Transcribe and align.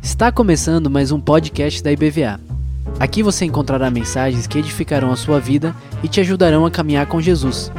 Está 0.00 0.30
começando 0.30 0.88
mais 0.88 1.10
um 1.10 1.20
podcast 1.20 1.82
da 1.82 1.90
IBVA. 1.90 2.40
Aqui 3.00 3.20
você 3.20 3.44
encontrará 3.44 3.90
mensagens 3.90 4.46
que 4.46 4.58
edificarão 4.58 5.10
a 5.10 5.16
sua 5.16 5.40
vida 5.40 5.74
e 6.00 6.08
te 6.08 6.20
ajudarão 6.20 6.64
a 6.64 6.70
caminhar 6.70 7.06
com 7.06 7.20
Jesus. 7.20 7.72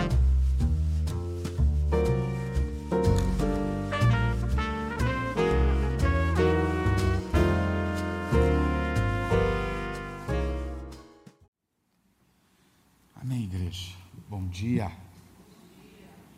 Amém, 13.15 13.45
igreja. 13.45 13.93
Bom 14.29 14.45
dia. 14.47 14.91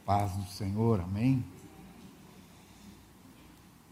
Paz 0.05 0.32
do 0.34 0.45
Senhor, 0.45 1.02
amém. 1.02 1.43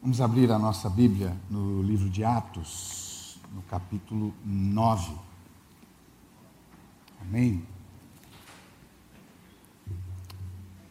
Vamos 0.09 0.21
abrir 0.21 0.51
a 0.51 0.57
nossa 0.57 0.89
Bíblia 0.89 1.37
no 1.51 1.83
livro 1.83 2.09
de 2.09 2.23
Atos, 2.23 3.37
no 3.53 3.61
capítulo 3.61 4.33
9. 4.43 5.15
Amém. 7.21 7.63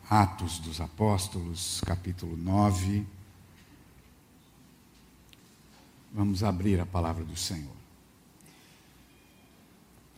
Atos 0.08 0.60
dos 0.60 0.80
Apóstolos, 0.80 1.80
capítulo 1.84 2.36
9. 2.36 3.04
Vamos 6.14 6.44
abrir 6.44 6.78
a 6.78 6.86
palavra 6.86 7.24
do 7.24 7.36
Senhor. 7.36 7.74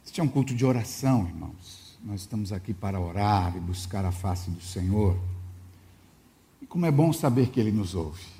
Este 0.05 0.21
é 0.21 0.23
um 0.23 0.29
culto 0.29 0.55
de 0.55 0.67
oração, 0.67 1.27
irmãos. 1.27 1.97
Nós 2.05 2.21
estamos 2.21 2.53
aqui 2.53 2.75
para 2.75 3.01
orar 3.01 3.57
e 3.57 3.61
buscar 3.61 4.05
a 4.05 4.13
face 4.13 4.51
do 4.51 4.61
Senhor. 4.61 5.19
E 6.61 6.67
como 6.67 6.85
é 6.85 6.91
bom 6.91 7.15
saber 7.15 7.49
que 7.49 7.59
Ele 7.59 7.73
nos 7.73 7.95
ouve. 7.95 8.40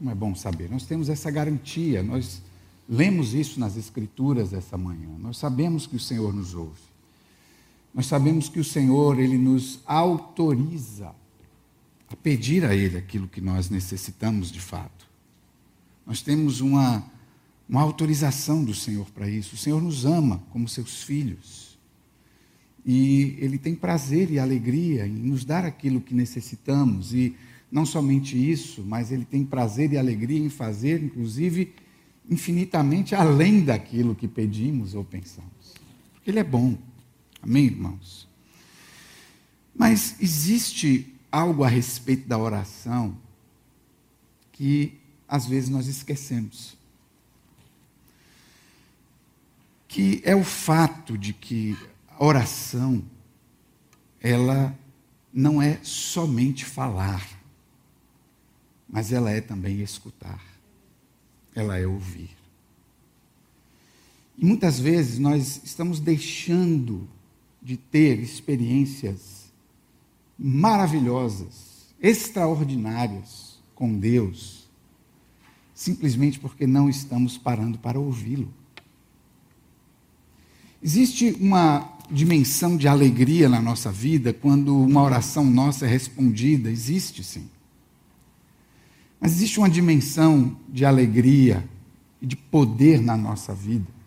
Como 0.00 0.10
é 0.10 0.14
bom 0.14 0.34
saber. 0.34 0.68
Nós 0.68 0.84
temos 0.84 1.08
essa 1.08 1.30
garantia, 1.30 2.02
nós 2.02 2.42
lemos 2.88 3.34
isso 3.34 3.60
nas 3.60 3.76
Escrituras 3.76 4.52
essa 4.52 4.76
manhã. 4.76 5.10
Nós 5.18 5.36
sabemos 5.36 5.86
que 5.86 5.94
o 5.94 6.00
Senhor 6.00 6.34
nos 6.34 6.54
ouve. 6.54 6.80
Nós 7.94 8.06
sabemos 8.06 8.48
que 8.48 8.58
o 8.58 8.64
Senhor, 8.64 9.20
Ele 9.20 9.38
nos 9.38 9.80
autoriza 9.84 11.14
a 12.08 12.16
pedir 12.16 12.64
a 12.64 12.74
Ele 12.74 12.96
aquilo 12.96 13.28
que 13.28 13.40
nós 13.40 13.70
necessitamos 13.70 14.50
de 14.50 14.60
fato. 14.60 15.06
Nós 16.04 16.22
temos 16.22 16.60
uma 16.60 17.04
uma 17.70 17.82
autorização 17.82 18.64
do 18.64 18.74
Senhor 18.74 19.08
para 19.12 19.28
isso. 19.28 19.54
O 19.54 19.58
Senhor 19.58 19.80
nos 19.80 20.04
ama 20.04 20.42
como 20.50 20.68
seus 20.68 21.04
filhos. 21.04 21.78
E 22.84 23.36
Ele 23.38 23.58
tem 23.58 23.76
prazer 23.76 24.28
e 24.28 24.40
alegria 24.40 25.06
em 25.06 25.12
nos 25.12 25.44
dar 25.44 25.64
aquilo 25.64 26.00
que 26.00 26.12
necessitamos. 26.12 27.14
E 27.14 27.36
não 27.70 27.86
somente 27.86 28.36
isso, 28.36 28.82
mas 28.82 29.12
Ele 29.12 29.24
tem 29.24 29.44
prazer 29.44 29.92
e 29.92 29.98
alegria 29.98 30.38
em 30.38 30.48
fazer, 30.48 31.02
inclusive, 31.02 31.72
infinitamente 32.28 33.14
além 33.14 33.64
daquilo 33.64 34.14
que 34.14 34.26
pedimos 34.26 34.94
ou 34.94 35.04
pensamos. 35.04 35.74
Porque 36.14 36.30
Ele 36.30 36.40
é 36.40 36.44
bom. 36.44 36.76
Amém, 37.42 37.66
irmãos? 37.66 38.28
Mas 39.74 40.16
existe 40.20 41.14
algo 41.30 41.62
a 41.62 41.68
respeito 41.68 42.28
da 42.28 42.36
oração 42.36 43.16
que 44.52 44.98
às 45.28 45.46
vezes 45.46 45.70
nós 45.70 45.86
esquecemos 45.86 46.76
que 49.90 50.22
é 50.24 50.36
o 50.36 50.44
fato 50.44 51.18
de 51.18 51.32
que 51.32 51.76
a 52.08 52.24
oração 52.24 53.02
ela 54.20 54.78
não 55.32 55.60
é 55.60 55.80
somente 55.82 56.64
falar, 56.64 57.26
mas 58.90 59.12
ela 59.12 59.30
é 59.30 59.40
também 59.40 59.80
escutar. 59.80 60.42
Ela 61.54 61.78
é 61.78 61.86
ouvir. 61.86 62.30
E 64.36 64.44
muitas 64.44 64.80
vezes 64.80 65.18
nós 65.18 65.60
estamos 65.64 66.00
deixando 66.00 67.08
de 67.62 67.76
ter 67.76 68.18
experiências 68.18 69.50
maravilhosas, 70.38 71.94
extraordinárias 72.00 73.58
com 73.74 73.98
Deus, 73.98 74.68
simplesmente 75.74 76.40
porque 76.40 76.66
não 76.66 76.88
estamos 76.88 77.36
parando 77.36 77.78
para 77.78 78.00
ouvi-lo. 78.00 78.52
Existe 80.82 81.36
uma 81.38 81.98
dimensão 82.10 82.76
de 82.76 82.88
alegria 82.88 83.48
na 83.48 83.60
nossa 83.60 83.92
vida 83.92 84.32
quando 84.32 84.74
uma 84.74 85.02
oração 85.02 85.44
nossa 85.44 85.84
é 85.84 85.88
respondida? 85.88 86.70
Existe 86.70 87.22
sim. 87.22 87.48
Mas 89.20 89.32
existe 89.32 89.58
uma 89.58 89.68
dimensão 89.68 90.56
de 90.68 90.84
alegria 90.84 91.68
e 92.22 92.26
de 92.26 92.36
poder 92.36 93.00
na 93.00 93.16
nossa 93.16 93.54
vida 93.54 94.00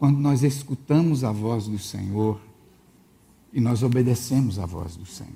quando 0.00 0.18
nós 0.18 0.42
escutamos 0.42 1.24
a 1.24 1.30
voz 1.30 1.66
do 1.66 1.78
Senhor 1.78 2.40
e 3.52 3.60
nós 3.60 3.82
obedecemos 3.82 4.58
a 4.58 4.64
voz 4.64 4.96
do 4.96 5.04
Senhor. 5.04 5.34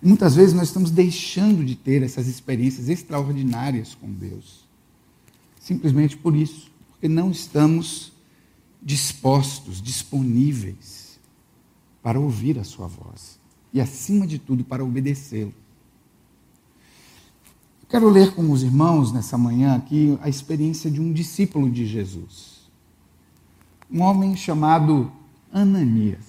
Muitas 0.00 0.36
vezes 0.36 0.54
nós 0.54 0.68
estamos 0.68 0.92
deixando 0.92 1.64
de 1.64 1.74
ter 1.74 2.04
essas 2.04 2.28
experiências 2.28 2.88
extraordinárias 2.88 3.96
com 3.96 4.08
Deus, 4.12 4.64
simplesmente 5.58 6.16
por 6.16 6.36
isso, 6.36 6.70
porque 6.92 7.08
não 7.08 7.32
estamos 7.32 8.12
dispostos, 8.80 9.82
disponíveis 9.82 11.18
para 12.00 12.18
ouvir 12.18 12.60
a 12.60 12.64
sua 12.64 12.86
voz 12.86 13.40
e, 13.74 13.80
acima 13.80 14.24
de 14.24 14.38
tudo, 14.38 14.62
para 14.62 14.84
obedecê-lo. 14.84 15.52
Quero 17.90 18.08
ler 18.08 18.32
com 18.34 18.48
os 18.52 18.62
irmãos 18.62 19.10
nessa 19.10 19.36
manhã 19.36 19.74
aqui 19.74 20.16
a 20.22 20.28
experiência 20.28 20.88
de 20.88 21.00
um 21.00 21.12
discípulo 21.12 21.68
de 21.68 21.84
Jesus, 21.84 22.60
um 23.90 24.00
homem 24.00 24.36
chamado 24.36 25.10
Ananias. 25.52 26.24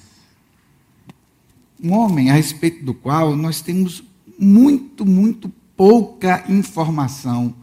Um 1.80 1.94
homem 1.94 2.32
a 2.32 2.34
respeito 2.34 2.84
do 2.84 2.96
qual 2.96 3.36
nós 3.36 3.62
temos 3.62 4.04
muito, 4.40 5.06
muito 5.06 5.52
pouca 5.78 6.44
informação 6.50 7.54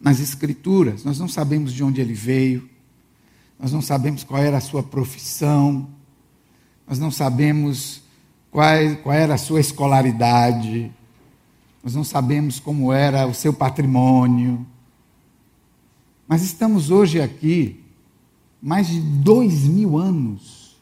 nas 0.00 0.18
Escrituras. 0.18 1.04
Nós 1.04 1.20
não 1.20 1.28
sabemos 1.28 1.72
de 1.72 1.84
onde 1.84 2.00
ele 2.00 2.14
veio, 2.14 2.68
nós 3.56 3.72
não 3.72 3.80
sabemos 3.80 4.24
qual 4.24 4.42
era 4.42 4.56
a 4.56 4.60
sua 4.60 4.82
profissão, 4.82 5.88
nós 6.88 6.98
não 6.98 7.12
sabemos 7.12 8.02
qual, 8.50 8.66
qual 9.00 9.14
era 9.14 9.34
a 9.34 9.38
sua 9.38 9.60
escolaridade, 9.60 10.90
nós 11.82 11.94
não 11.94 12.04
sabemos 12.04 12.58
como 12.58 12.92
era 12.92 13.26
o 13.26 13.34
seu 13.34 13.52
patrimônio. 13.52 14.66
Mas 16.26 16.42
estamos 16.42 16.90
hoje 16.90 17.20
aqui, 17.20 17.80
mais 18.60 18.88
de 18.88 19.00
dois 19.00 19.64
mil 19.64 19.96
anos, 19.96 20.76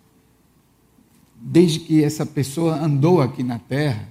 desde 1.40 1.80
que 1.80 2.02
essa 2.02 2.26
pessoa 2.26 2.74
andou 2.76 3.20
aqui 3.20 3.42
na 3.42 3.58
terra, 3.58 4.08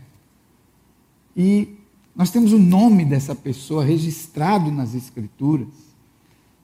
e 1.36 1.76
nós 2.16 2.30
temos 2.30 2.54
o 2.54 2.60
nome 2.60 3.04
dessa 3.04 3.36
pessoa 3.36 3.84
registrado 3.84 4.72
nas 4.72 4.96
Escrituras, 4.96 5.68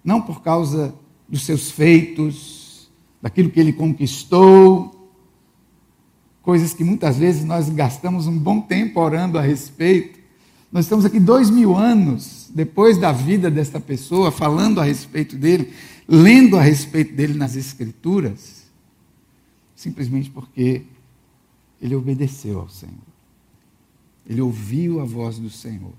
não 0.03 0.21
por 0.21 0.41
causa 0.41 0.95
dos 1.27 1.43
seus 1.43 1.69
feitos, 1.69 2.89
daquilo 3.21 3.49
que 3.49 3.59
ele 3.59 3.73
conquistou, 3.73 5.00
coisas 6.41 6.73
que 6.73 6.83
muitas 6.83 7.17
vezes 7.17 7.43
nós 7.43 7.69
gastamos 7.69 8.27
um 8.27 8.37
bom 8.37 8.61
tempo 8.61 8.99
orando 8.99 9.37
a 9.37 9.41
respeito. 9.41 10.19
Nós 10.71 10.85
estamos 10.85 11.05
aqui 11.05 11.19
dois 11.19 11.49
mil 11.49 11.75
anos 11.75 12.49
depois 12.53 12.97
da 12.97 13.11
vida 13.11 13.49
desta 13.51 13.79
pessoa, 13.79 14.31
falando 14.31 14.79
a 14.79 14.83
respeito 14.83 15.35
dele, 15.35 15.73
lendo 16.07 16.57
a 16.57 16.61
respeito 16.61 17.13
dele 17.13 17.33
nas 17.33 17.55
Escrituras, 17.55 18.63
simplesmente 19.75 20.29
porque 20.29 20.83
ele 21.81 21.95
obedeceu 21.95 22.59
ao 22.59 22.69
Senhor. 22.69 22.95
Ele 24.27 24.41
ouviu 24.41 25.01
a 25.01 25.05
voz 25.05 25.37
do 25.37 25.49
Senhor 25.49 25.93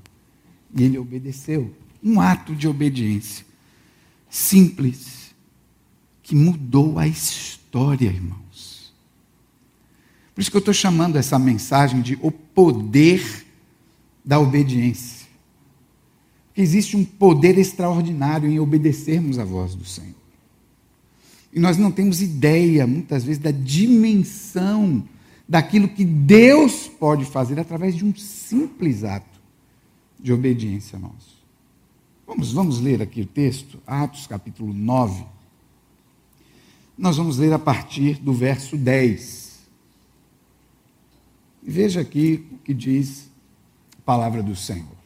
e 0.75 0.83
ele 0.83 0.99
obedeceu. 0.99 1.75
Um 2.03 2.21
ato 2.21 2.55
de 2.55 2.67
obediência 2.67 3.45
simples 4.29 5.35
que 6.23 6.35
mudou 6.35 6.99
a 6.99 7.07
história, 7.07 8.07
irmãos. 8.07 8.42
Por 10.35 10.41
isso 10.41 10.51
que 10.51 10.57
eu 10.57 10.61
estou 10.61 10.75
chamando 10.75 11.17
essa 11.17 11.39
mensagem 11.39 12.01
de 12.01 12.19
o 12.23 12.31
poder 12.31 13.47
da 14.25 14.39
obediência. 14.39 15.27
Porque 16.49 16.61
existe 16.61 16.97
um 16.97 17.05
poder 17.05 17.59
extraordinário 17.59 18.51
em 18.51 18.59
obedecermos 18.59 19.39
à 19.39 19.45
voz 19.45 19.75
do 19.75 19.85
Senhor. 19.85 20.15
E 21.53 21.61
nós 21.61 21.77
não 21.77 21.91
temos 21.91 22.23
ideia, 22.23 22.87
muitas 22.87 23.25
vezes, 23.25 23.43
da 23.43 23.51
dimensão 23.51 25.05
daquilo 25.47 25.89
que 25.89 26.05
Deus 26.05 26.89
pode 26.89 27.27
fazer 27.27 27.61
através 27.61 27.95
de 27.95 28.05
um 28.05 28.15
simples 28.15 29.05
ato 29.05 29.41
de 30.19 30.33
obediência 30.33 30.99
nosso. 30.99 31.43
Vamos, 32.27 32.53
vamos 32.53 32.81
ler 32.81 33.03
aqui 33.03 33.21
o 33.21 33.27
texto, 33.27 33.79
Atos 33.87 34.27
capítulo 34.27 34.73
9. 34.73 35.25
Nós 36.97 37.17
vamos 37.17 37.37
ler 37.37 37.53
a 37.53 37.59
partir 37.59 38.15
do 38.15 38.33
verso 38.33 38.77
10. 38.77 39.42
Veja 41.63 42.01
aqui 42.01 42.45
o 42.53 42.59
que 42.59 42.75
diz 42.75 43.31
a 43.99 44.03
palavra 44.03 44.43
do 44.43 44.57
Senhor. 44.57 44.97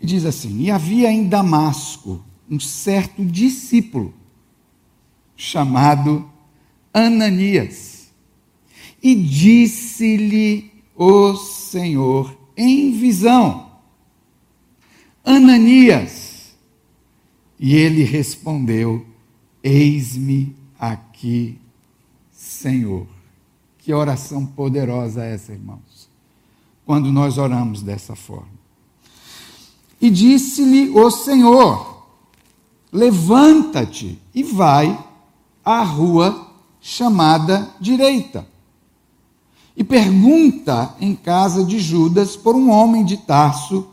E 0.00 0.06
diz 0.06 0.24
assim: 0.24 0.62
E 0.62 0.70
havia 0.70 1.12
em 1.12 1.28
Damasco 1.28 2.24
um 2.50 2.58
certo 2.58 3.24
discípulo 3.24 4.14
chamado 5.36 6.28
Ananias. 6.92 8.10
E 9.02 9.14
disse-lhe 9.14 10.70
o 10.96 11.36
Senhor 11.36 12.36
em 12.56 12.92
visão: 12.92 13.70
Ananias. 15.22 16.56
E 17.58 17.74
ele 17.74 18.04
respondeu: 18.04 19.06
Eis-me 19.62 20.56
aqui, 20.78 21.58
Senhor. 22.32 23.19
Que 23.82 23.94
oração 23.94 24.44
poderosa 24.44 25.24
essa, 25.24 25.52
irmãos, 25.52 26.08
quando 26.84 27.10
nós 27.10 27.38
oramos 27.38 27.82
dessa 27.82 28.14
forma. 28.14 28.60
E 30.00 30.10
disse-lhe 30.10 30.90
o 30.90 31.10
Senhor: 31.10 32.04
Levanta-te 32.92 34.20
e 34.34 34.42
vai 34.42 34.98
à 35.64 35.82
rua 35.82 36.48
chamada 36.80 37.70
direita. 37.80 38.46
E 39.76 39.84
pergunta 39.84 40.94
em 41.00 41.14
casa 41.14 41.64
de 41.64 41.78
Judas 41.78 42.36
por 42.36 42.54
um 42.54 42.70
homem 42.70 43.04
de 43.04 43.16
Tarso 43.16 43.88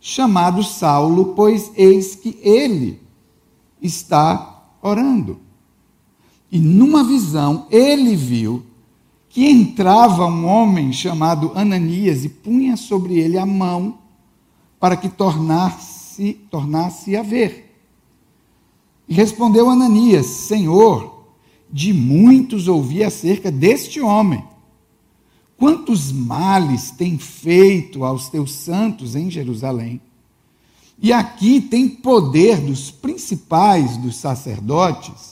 chamado 0.00 0.62
Saulo, 0.62 1.34
pois 1.34 1.70
eis 1.74 2.14
que 2.14 2.38
ele 2.42 3.00
está 3.80 4.62
orando. 4.82 5.40
E 6.50 6.58
numa 6.58 7.02
visão 7.02 7.66
ele 7.70 8.14
viu 8.14 8.62
que 9.32 9.48
entrava 9.48 10.26
um 10.26 10.46
homem 10.46 10.92
chamado 10.92 11.52
Ananias 11.54 12.22
e 12.22 12.28
punha 12.28 12.76
sobre 12.76 13.18
ele 13.18 13.38
a 13.38 13.46
mão 13.46 13.98
para 14.78 14.94
que 14.94 15.08
tornasse, 15.08 16.34
tornasse 16.50 17.16
a 17.16 17.22
ver. 17.22 17.74
E 19.08 19.14
respondeu 19.14 19.70
Ananias: 19.70 20.26
Senhor, 20.26 21.24
de 21.72 21.94
muitos 21.94 22.68
ouvi 22.68 23.02
acerca 23.02 23.50
deste 23.50 24.02
homem. 24.02 24.44
Quantos 25.56 26.12
males 26.12 26.90
tem 26.90 27.16
feito 27.16 28.04
aos 28.04 28.28
teus 28.28 28.52
santos 28.52 29.16
em 29.16 29.30
Jerusalém? 29.30 29.98
E 30.98 31.10
aqui 31.10 31.58
tem 31.58 31.88
poder 31.88 32.60
dos 32.60 32.90
principais 32.90 33.96
dos 33.96 34.16
sacerdotes 34.16 35.31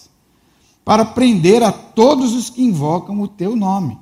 para 0.85 1.05
prender 1.05 1.63
a 1.63 1.73
todos 1.73 2.33
os 2.33 2.51
que 2.51 2.63
invocam 2.63 3.21
o 3.21 3.29
teu 3.29 3.55
nome. 3.55 3.99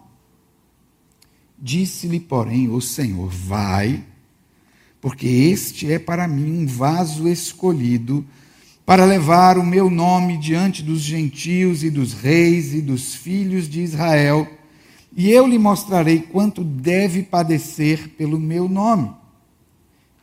Disse-lhe, 1.58 2.20
porém, 2.20 2.68
o 2.68 2.80
Senhor: 2.80 3.28
Vai 3.28 4.04
porque 5.00 5.26
este 5.26 5.92
é 5.92 5.98
para 5.98 6.26
mim 6.26 6.62
um 6.62 6.66
vaso 6.66 7.28
escolhido 7.28 8.24
para 8.84 9.04
levar 9.04 9.58
o 9.58 9.64
meu 9.64 9.90
nome 9.90 10.38
diante 10.38 10.82
dos 10.82 11.00
gentios 11.00 11.84
e 11.84 11.90
dos 11.90 12.14
reis 12.14 12.72
e 12.72 12.80
dos 12.80 13.14
filhos 13.14 13.68
de 13.68 13.82
Israel, 13.82 14.48
e 15.14 15.30
eu 15.30 15.46
lhe 15.46 15.58
mostrarei 15.58 16.20
quanto 16.20 16.64
deve 16.64 17.22
padecer 17.22 18.10
pelo 18.10 18.38
meu 18.38 18.68
nome. 18.68 19.14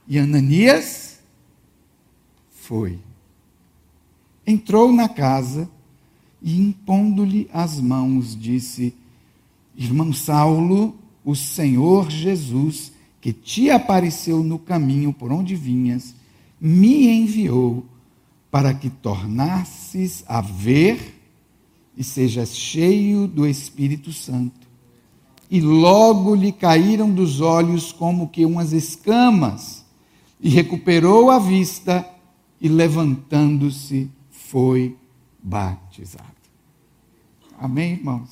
E 0.08 0.18
Ananias 0.18 1.20
foi. 2.52 3.00
Entrou 4.48 4.92
na 4.92 5.10
casa 5.10 5.70
e, 6.46 6.62
impondo-lhe 6.62 7.50
as 7.52 7.82
mãos, 7.82 8.40
disse: 8.40 8.94
Irmão 9.76 10.14
Saulo, 10.14 10.96
o 11.26 11.36
Senhor 11.36 12.10
Jesus 12.10 12.94
que 13.26 13.34
te 13.34 13.72
apareceu 13.72 14.44
no 14.44 14.60
caminho 14.60 15.12
por 15.12 15.32
onde 15.32 15.56
vinhas, 15.56 16.14
me 16.62 17.08
enviou 17.08 17.84
para 18.52 18.72
que 18.72 18.88
tornasses 18.88 20.24
a 20.28 20.42
ver 20.42 21.20
e 21.98 22.04
sejas 22.04 22.56
cheio 22.56 23.28
do 23.28 23.48
Espírito 23.48 24.14
Santo. 24.14 24.68
E 25.50 25.60
logo 25.60 26.36
lhe 26.36 26.52
caíram 26.52 27.10
dos 27.12 27.42
olhos 27.42 27.92
como 27.92 28.30
que 28.30 28.46
umas 28.46 28.74
escamas, 28.74 29.84
e 30.40 30.48
recuperou 30.48 31.32
a 31.32 31.40
vista, 31.40 32.08
e 32.62 32.70
levantando-se, 32.70 34.08
foi 34.30 34.96
batizado. 35.42 36.35
Amém, 37.60 37.94
irmãos? 37.94 38.30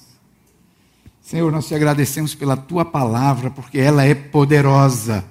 Senhor, 1.21 1.49
nós 1.49 1.67
te 1.67 1.73
agradecemos 1.73 2.35
pela 2.35 2.57
tua 2.57 2.83
palavra, 2.83 3.49
porque 3.49 3.77
ela 3.77 4.03
é 4.03 4.13
poderosa. 4.13 5.23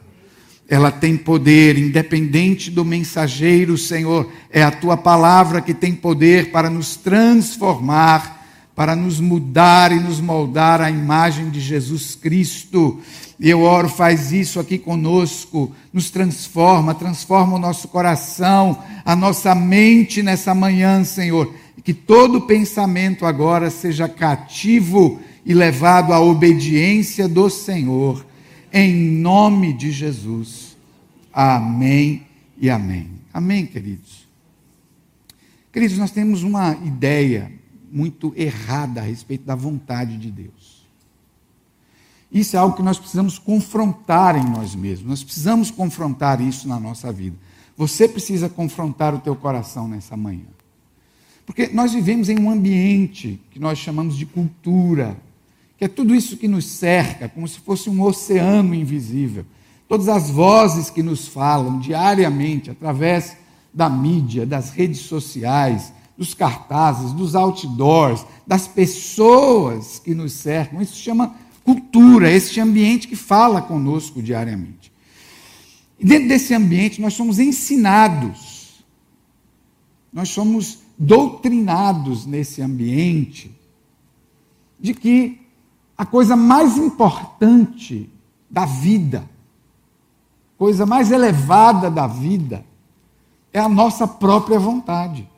Ela 0.66 0.90
tem 0.90 1.16
poder, 1.18 1.76
independente 1.76 2.70
do 2.70 2.84
mensageiro, 2.84 3.76
Senhor. 3.76 4.32
É 4.50 4.62
a 4.62 4.70
tua 4.70 4.96
palavra 4.96 5.60
que 5.60 5.74
tem 5.74 5.94
poder 5.94 6.50
para 6.50 6.70
nos 6.70 6.96
transformar, 6.96 8.42
para 8.74 8.96
nos 8.96 9.20
mudar 9.20 9.92
e 9.92 10.00
nos 10.00 10.18
moldar 10.18 10.80
à 10.80 10.90
imagem 10.90 11.50
de 11.50 11.60
Jesus 11.60 12.14
Cristo. 12.14 12.98
E 13.38 13.50
eu 13.50 13.60
oro, 13.60 13.90
faz 13.90 14.32
isso 14.32 14.58
aqui 14.58 14.78
conosco, 14.78 15.74
nos 15.92 16.10
transforma, 16.10 16.94
transforma 16.94 17.56
o 17.56 17.58
nosso 17.58 17.88
coração, 17.88 18.82
a 19.04 19.14
nossa 19.14 19.54
mente 19.54 20.22
nessa 20.22 20.54
manhã, 20.54 21.04
Senhor. 21.04 21.52
E 21.76 21.82
que 21.82 21.94
todo 21.94 22.42
pensamento 22.42 23.24
agora 23.24 23.70
seja 23.70 24.08
cativo 24.08 25.20
e 25.44 25.54
levado 25.54 26.12
à 26.12 26.20
obediência 26.20 27.28
do 27.28 27.48
Senhor, 27.50 28.24
em 28.72 28.94
nome 28.94 29.72
de 29.72 29.90
Jesus. 29.90 30.76
Amém 31.32 32.26
e 32.58 32.70
amém. 32.70 33.10
Amém, 33.32 33.66
queridos. 33.66 34.28
Queridos, 35.72 35.96
nós 35.96 36.10
temos 36.10 36.42
uma 36.42 36.72
ideia 36.84 37.50
muito 37.90 38.32
errada 38.36 39.00
a 39.00 39.04
respeito 39.04 39.44
da 39.44 39.54
vontade 39.54 40.16
de 40.18 40.30
Deus. 40.30 40.82
Isso 42.30 42.56
é 42.56 42.58
algo 42.58 42.76
que 42.76 42.82
nós 42.82 42.98
precisamos 42.98 43.38
confrontar 43.38 44.36
em 44.36 44.48
nós 44.48 44.74
mesmos. 44.74 45.08
Nós 45.08 45.24
precisamos 45.24 45.70
confrontar 45.70 46.40
isso 46.40 46.66
na 46.66 46.80
nossa 46.80 47.12
vida. 47.12 47.36
Você 47.76 48.08
precisa 48.08 48.48
confrontar 48.48 49.14
o 49.14 49.18
teu 49.18 49.36
coração 49.36 49.86
nessa 49.86 50.16
manhã. 50.16 50.46
Porque 51.44 51.68
nós 51.68 51.92
vivemos 51.92 52.28
em 52.28 52.38
um 52.38 52.50
ambiente 52.50 53.40
que 53.50 53.58
nós 53.58 53.78
chamamos 53.78 54.16
de 54.16 54.26
cultura, 54.26 55.16
que 55.76 55.84
é 55.84 55.88
tudo 55.88 56.14
isso 56.14 56.36
que 56.36 56.46
nos 56.46 56.66
cerca, 56.66 57.28
como 57.28 57.46
se 57.48 57.58
fosse 57.58 57.90
um 57.90 58.00
oceano 58.02 58.74
invisível. 58.74 59.44
Todas 59.88 60.08
as 60.08 60.30
vozes 60.30 60.88
que 60.88 61.02
nos 61.02 61.26
falam 61.26 61.78
diariamente 61.78 62.70
através 62.70 63.36
da 63.74 63.90
mídia, 63.90 64.46
das 64.46 64.70
redes 64.70 65.00
sociais, 65.00 65.92
dos 66.16 66.34
cartazes, 66.34 67.12
dos 67.12 67.34
outdoors, 67.34 68.24
das 68.46 68.68
pessoas 68.68 69.98
que 69.98 70.14
nos 70.14 70.32
cercam. 70.32 70.80
Isso 70.80 70.96
chama 70.96 71.34
cultura, 71.64 72.30
este 72.30 72.60
ambiente 72.60 73.08
que 73.08 73.16
fala 73.16 73.62
conosco 73.62 74.22
diariamente. 74.22 74.92
E 75.98 76.04
dentro 76.04 76.28
desse 76.28 76.54
ambiente 76.54 77.00
nós 77.00 77.14
somos 77.14 77.38
ensinados, 77.38 78.51
nós 80.12 80.28
somos 80.28 80.80
doutrinados 80.98 82.26
nesse 82.26 82.60
ambiente 82.60 83.50
de 84.78 84.92
que 84.92 85.40
a 85.96 86.04
coisa 86.04 86.36
mais 86.36 86.76
importante 86.76 88.10
da 88.50 88.66
vida, 88.66 89.28
coisa 90.58 90.84
mais 90.84 91.10
elevada 91.10 91.90
da 91.90 92.06
vida, 92.06 92.64
é 93.52 93.58
a 93.58 93.68
nossa 93.68 94.06
própria 94.06 94.58
vontade. 94.58 95.28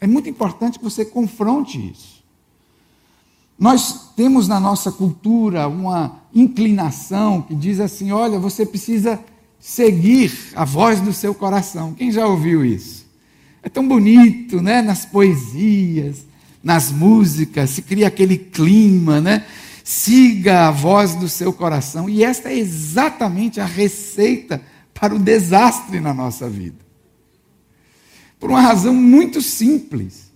É 0.00 0.06
muito 0.06 0.28
importante 0.28 0.78
que 0.78 0.84
você 0.84 1.04
confronte 1.04 1.90
isso. 1.90 2.22
Nós 3.58 4.10
temos 4.14 4.46
na 4.46 4.60
nossa 4.60 4.92
cultura 4.92 5.66
uma 5.66 6.20
inclinação 6.32 7.42
que 7.42 7.54
diz 7.54 7.80
assim: 7.80 8.12
olha, 8.12 8.38
você 8.38 8.64
precisa 8.64 9.18
seguir 9.58 10.32
a 10.54 10.64
voz 10.64 11.00
do 11.00 11.12
seu 11.12 11.34
coração. 11.34 11.94
Quem 11.94 12.10
já 12.12 12.26
ouviu 12.26 12.64
isso? 12.64 13.06
É 13.62 13.68
tão 13.68 13.86
bonito, 13.86 14.62
né? 14.62 14.80
Nas 14.80 15.04
poesias, 15.04 16.26
nas 16.62 16.90
músicas, 16.90 17.70
se 17.70 17.82
cria 17.82 18.08
aquele 18.08 18.38
clima, 18.38 19.20
né? 19.20 19.44
Siga 19.84 20.68
a 20.68 20.70
voz 20.70 21.14
do 21.14 21.28
seu 21.28 21.52
coração. 21.52 22.08
E 22.08 22.22
esta 22.22 22.50
é 22.50 22.58
exatamente 22.58 23.60
a 23.60 23.64
receita 23.64 24.62
para 24.94 25.14
o 25.14 25.18
desastre 25.18 26.00
na 26.00 26.12
nossa 26.12 26.48
vida. 26.48 26.76
Por 28.38 28.50
uma 28.50 28.60
razão 28.60 28.94
muito 28.94 29.40
simples. 29.42 30.28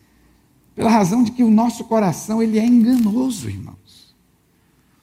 Pela 0.74 0.90
razão 0.90 1.22
de 1.22 1.32
que 1.32 1.44
o 1.44 1.50
nosso 1.50 1.84
coração 1.84 2.42
ele 2.42 2.58
é 2.58 2.64
enganoso, 2.64 3.48
irmãos. 3.48 4.14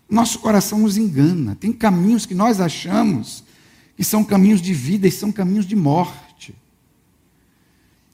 Nosso 0.09 0.39
coração 0.39 0.79
nos 0.79 0.97
engana. 0.97 1.55
Tem 1.55 1.71
caminhos 1.71 2.25
que 2.25 2.33
nós 2.33 2.59
achamos 2.59 3.43
que 3.99 4.05
são 4.05 4.23
caminhos 4.23 4.61
de 4.61 4.73
vida 4.73 5.09
e 5.09 5.11
são 5.11 5.29
caminhos 5.29 5.65
de 5.65 5.75
morte. 5.75 6.55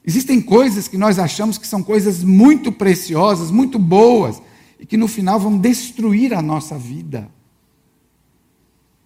Existem 0.03 0.41
coisas 0.41 0.87
que 0.87 0.97
nós 0.97 1.19
achamos 1.19 1.59
que 1.59 1.67
são 1.67 1.83
coisas 1.83 2.23
muito 2.23 2.71
preciosas, 2.71 3.51
muito 3.51 3.77
boas, 3.77 4.41
e 4.79 4.85
que 4.87 4.97
no 4.97 5.07
final 5.07 5.39
vão 5.39 5.59
destruir 5.59 6.33
a 6.33 6.41
nossa 6.41 6.75
vida, 6.75 7.29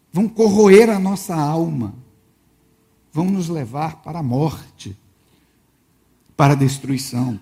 vão 0.10 0.30
corroer 0.30 0.90
a 0.90 0.98
nossa 0.98 1.36
alma, 1.36 1.94
vão 3.12 3.26
nos 3.26 3.50
levar 3.50 3.98
para 3.98 4.20
a 4.20 4.24
morte, 4.24 4.96
para 6.38 6.54
a 6.54 6.56
destruição. 6.56 7.38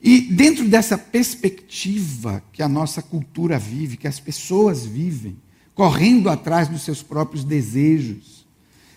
E 0.00 0.18
dentro 0.18 0.66
dessa 0.66 0.96
perspectiva 0.96 2.42
que 2.54 2.62
a 2.62 2.68
nossa 2.68 3.02
cultura 3.02 3.58
vive, 3.58 3.98
que 3.98 4.08
as 4.08 4.18
pessoas 4.18 4.86
vivem, 4.86 5.36
correndo 5.78 6.28
atrás 6.28 6.66
dos 6.66 6.82
seus 6.82 7.04
próprios 7.04 7.44
desejos, 7.44 8.44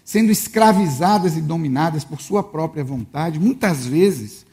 sendo 0.04 0.32
escravizadas 0.32 1.38
e 1.38 1.42
dominadas 1.42 2.04
por 2.04 2.20
sua 2.20 2.42
própria 2.42 2.84
vontade, 2.84 3.40
muitas 3.40 3.86
vezes 3.86 4.48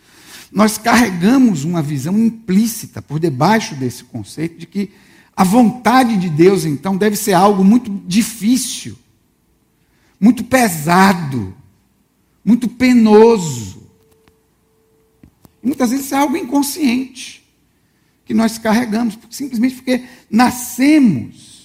nós 0.52 0.76
carregamos 0.76 1.64
uma 1.64 1.80
visão 1.80 2.18
implícita 2.18 3.00
por 3.00 3.18
debaixo 3.18 3.74
desse 3.76 4.04
conceito 4.04 4.58
de 4.58 4.66
que 4.66 4.90
a 5.34 5.42
vontade 5.42 6.18
de 6.18 6.28
Deus, 6.28 6.66
então, 6.66 6.98
deve 6.98 7.16
ser 7.16 7.32
algo 7.32 7.64
muito 7.64 7.90
difícil, 8.06 8.98
muito 10.20 10.44
pesado, 10.44 11.54
muito 12.44 12.68
penoso. 12.68 13.84
Muitas 15.62 15.88
vezes 15.88 16.12
é 16.12 16.16
algo 16.16 16.36
inconsciente 16.36 17.42
que 18.26 18.34
nós 18.34 18.58
carregamos, 18.58 19.18
simplesmente 19.30 19.76
porque 19.76 20.04
nascemos 20.30 21.57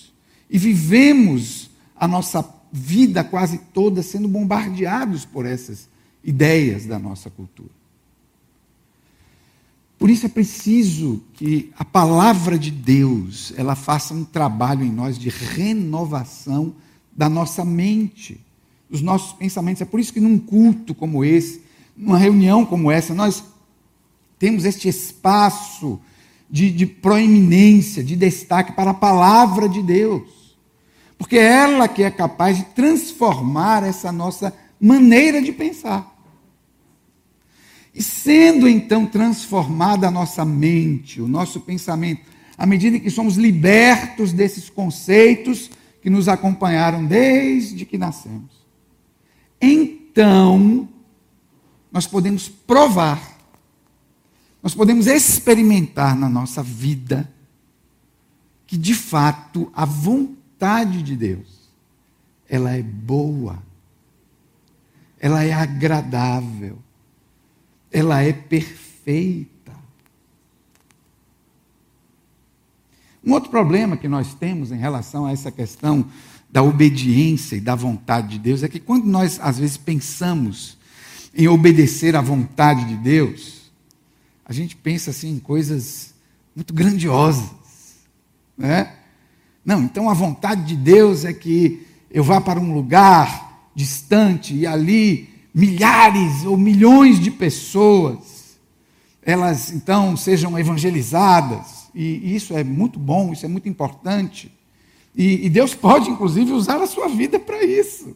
e 0.53 0.57
vivemos 0.59 1.71
a 1.95 2.07
nossa 2.07 2.47
vida 2.71 3.23
quase 3.23 3.57
toda 3.73 4.03
sendo 4.03 4.27
bombardeados 4.27 5.25
por 5.25 5.47
essas 5.47 5.89
ideias 6.23 6.85
da 6.85 6.99
nossa 6.99 7.31
cultura. 7.31 7.71
Por 9.97 10.11
isso 10.11 10.27
é 10.27 10.29
preciso 10.29 11.23
que 11.33 11.71
a 11.75 11.83
palavra 11.83 12.59
de 12.59 12.69
Deus, 12.69 13.51
ela 13.57 13.73
faça 13.73 14.13
um 14.13 14.23
trabalho 14.23 14.83
em 14.83 14.91
nós 14.91 15.17
de 15.17 15.29
renovação 15.29 16.75
da 17.11 17.27
nossa 17.27 17.65
mente, 17.65 18.39
dos 18.87 19.01
nossos 19.01 19.33
pensamentos. 19.33 19.81
É 19.81 19.85
por 19.85 19.99
isso 19.99 20.13
que 20.13 20.19
num 20.19 20.37
culto 20.37 20.93
como 20.93 21.25
esse, 21.25 21.63
numa 21.97 22.17
reunião 22.19 22.63
como 22.63 22.91
essa, 22.91 23.15
nós 23.15 23.43
temos 24.37 24.65
este 24.65 24.87
espaço 24.87 25.99
de, 26.47 26.69
de 26.69 26.85
proeminência, 26.85 28.03
de 28.03 28.15
destaque 28.15 28.73
para 28.73 28.91
a 28.91 28.95
palavra 28.95 29.67
de 29.67 29.81
Deus. 29.81 30.42
Porque 31.23 31.37
é 31.37 31.45
ela 31.45 31.87
que 31.87 32.03
é 32.03 32.11
capaz 32.11 32.57
de 32.57 32.65
transformar 32.65 33.81
essa 33.81 34.11
nossa 34.11 34.53
maneira 34.77 35.41
de 35.41 35.53
pensar. 35.53 36.13
E 37.95 38.03
sendo 38.03 38.67
então 38.67 39.05
transformada 39.05 40.09
a 40.09 40.11
nossa 40.11 40.43
mente, 40.43 41.21
o 41.21 41.27
nosso 41.27 41.61
pensamento, 41.61 42.23
à 42.57 42.65
medida 42.65 42.99
que 42.99 43.09
somos 43.09 43.37
libertos 43.37 44.33
desses 44.33 44.69
conceitos 44.69 45.71
que 46.01 46.09
nos 46.09 46.27
acompanharam 46.27 47.05
desde 47.05 47.85
que 47.85 47.97
nascemos, 47.97 48.51
então 49.61 50.89
nós 51.89 52.05
podemos 52.05 52.49
provar 52.49 53.31
nós 54.61 54.73
podemos 54.73 55.07
experimentar 55.07 56.17
na 56.17 56.29
nossa 56.29 56.63
vida 56.63 57.29
que 58.65 58.77
de 58.77 58.93
fato 58.93 59.69
a 59.73 59.83
vontade 59.83 60.42
de 61.03 61.15
Deus 61.15 61.63
ela 62.53 62.71
é 62.71 62.83
boa, 62.83 63.63
ela 65.19 65.43
é 65.43 65.51
agradável, 65.51 66.77
ela 67.91 68.21
é 68.21 68.31
perfeita. 68.31 69.73
Um 73.25 73.31
outro 73.31 73.49
problema 73.49 73.97
que 73.97 74.07
nós 74.07 74.35
temos 74.35 74.71
em 74.71 74.77
relação 74.77 75.25
a 75.25 75.31
essa 75.31 75.51
questão 75.51 76.07
da 76.47 76.61
obediência 76.61 77.55
e 77.55 77.61
da 77.61 77.73
vontade 77.73 78.29
de 78.29 78.39
Deus 78.39 78.61
é 78.61 78.67
que 78.67 78.79
quando 78.79 79.05
nós 79.05 79.39
às 79.41 79.57
vezes 79.57 79.77
pensamos 79.77 80.77
em 81.33 81.47
obedecer 81.47 82.15
à 82.15 82.21
vontade 82.21 82.85
de 82.85 82.95
Deus, 82.97 83.71
a 84.45 84.53
gente 84.53 84.75
pensa 84.75 85.09
assim 85.09 85.31
em 85.31 85.39
coisas 85.39 86.13
muito 86.55 86.71
grandiosas, 86.71 87.49
né? 88.55 88.95
Não, 89.65 89.81
então 89.83 90.09
a 90.09 90.13
vontade 90.13 90.63
de 90.63 90.75
Deus 90.75 91.23
é 91.23 91.33
que 91.33 91.85
eu 92.11 92.23
vá 92.23 92.41
para 92.41 92.59
um 92.59 92.73
lugar 92.73 93.69
distante 93.73 94.53
e 94.53 94.67
ali 94.67 95.29
milhares 95.53 96.45
ou 96.45 96.57
milhões 96.57 97.19
de 97.19 97.31
pessoas 97.31 98.33
elas 99.25 99.71
então 99.71 100.17
sejam 100.17 100.59
evangelizadas 100.59 101.87
e 101.95 102.35
isso 102.35 102.55
é 102.55 102.63
muito 102.63 102.99
bom, 102.99 103.31
isso 103.31 103.45
é 103.45 103.49
muito 103.49 103.69
importante 103.69 104.51
e, 105.15 105.45
e 105.45 105.49
Deus 105.49 105.73
pode 105.73 106.09
inclusive 106.09 106.51
usar 106.51 106.81
a 106.81 106.87
sua 106.87 107.07
vida 107.07 107.39
para 107.39 107.63
isso. 107.63 108.15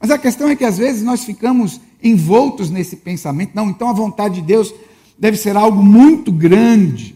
Mas 0.00 0.10
a 0.10 0.18
questão 0.18 0.48
é 0.48 0.56
que 0.56 0.64
às 0.64 0.78
vezes 0.78 1.02
nós 1.02 1.24
ficamos 1.24 1.80
envoltos 2.02 2.70
nesse 2.70 2.96
pensamento, 2.96 3.52
não, 3.54 3.68
então 3.68 3.88
a 3.88 3.92
vontade 3.92 4.36
de 4.36 4.42
Deus 4.42 4.74
deve 5.18 5.36
ser 5.36 5.56
algo 5.56 5.82
muito 5.82 6.32
grande. 6.32 7.14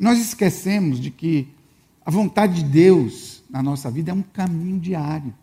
Nós 0.00 0.18
esquecemos 0.18 0.98
de 0.98 1.10
que 1.10 1.46
a 2.04 2.10
vontade 2.10 2.62
de 2.62 2.64
Deus 2.64 3.44
na 3.50 3.62
nossa 3.62 3.90
vida 3.90 4.10
é 4.10 4.14
um 4.14 4.22
caminho 4.22 4.80
diário. 4.80 5.34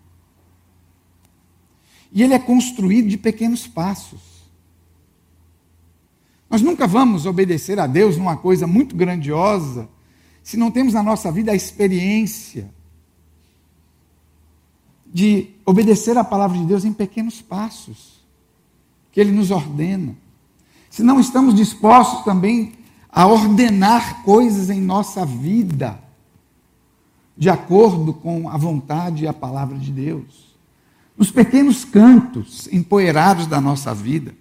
E 2.12 2.24
ele 2.24 2.34
é 2.34 2.40
construído 2.40 3.08
de 3.08 3.18
pequenos 3.20 3.68
passos. 3.68 4.20
Nós 6.50 6.64
nunca 6.64 6.88
vamos 6.88 7.28
obedecer 7.28 7.80
a 7.80 7.86
Deus 7.86 8.18
numa 8.18 8.36
coisa 8.36 8.66
muito 8.66 8.96
grandiosa 8.96 9.88
se 10.42 10.58
não 10.58 10.72
temos 10.72 10.94
na 10.94 11.04
nossa 11.04 11.32
vida 11.32 11.52
a 11.52 11.56
experiência 11.56 12.74
de 15.06 15.52
obedecer 15.66 16.18
a 16.18 16.24
palavra 16.24 16.58
de 16.58 16.66
Deus 16.66 16.84
em 16.84 16.94
pequenos 16.94 17.42
passos 17.42 18.26
que 19.12 19.20
Ele 19.20 19.32
nos 19.32 19.52
ordena 19.52 20.16
se 20.90 21.04
não 21.04 21.20
estamos 21.20 21.54
dispostos 21.54 22.24
também 22.24 22.74
a 23.18 23.26
ordenar 23.26 24.22
coisas 24.22 24.70
em 24.70 24.80
nossa 24.80 25.26
vida, 25.26 26.00
de 27.36 27.50
acordo 27.50 28.14
com 28.14 28.48
a 28.48 28.56
vontade 28.58 29.24
e 29.24 29.28
a 29.28 29.34
palavra 29.34 29.76
de 29.76 29.92
Deus. 29.92 30.56
Nos 31.18 31.32
pequenos 31.32 31.84
cantos 31.84 32.70
empoeirados 32.72 33.48
da 33.48 33.60
nossa 33.60 33.92
vida, 33.92 34.36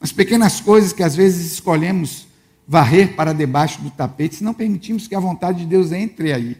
nas 0.00 0.10
pequenas 0.10 0.58
coisas 0.58 0.94
que 0.94 1.02
às 1.02 1.14
vezes 1.14 1.52
escolhemos 1.52 2.26
varrer 2.66 3.14
para 3.14 3.34
debaixo 3.34 3.82
do 3.82 3.90
tapete, 3.90 4.36
se 4.36 4.44
não 4.44 4.54
permitimos 4.54 5.06
que 5.06 5.14
a 5.14 5.20
vontade 5.20 5.58
de 5.58 5.66
Deus 5.66 5.92
entre 5.92 6.32
aí. 6.32 6.56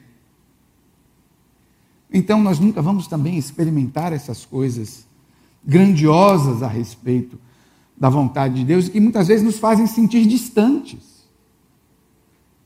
Então 2.13 2.43
nós 2.43 2.59
nunca 2.59 2.83
vamos 2.83 3.07
também 3.07 3.39
experimentar 3.39 4.13
essas 4.13 4.45
coisas 4.45 5.07
grandiosas 5.65 6.63
a 6.63 6.69
respeito 6.69 7.41
da 7.97 8.11
vontade 8.11 8.57
de 8.57 8.65
Deus 8.67 8.87
e 8.87 8.91
que 8.91 9.01
muitas 9.01 9.29
vezes 9.29 9.43
nos 9.43 9.59
fazem 9.59 9.87
sentir 9.87 10.27
distantes. 10.27 11.12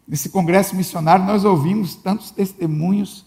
Nesse 0.07 0.29
congresso 0.29 0.77
missionário, 0.77 1.25
nós 1.25 1.45
ouvimos 1.45 1.95
tantos 1.97 2.31
testemunhos 2.31 3.25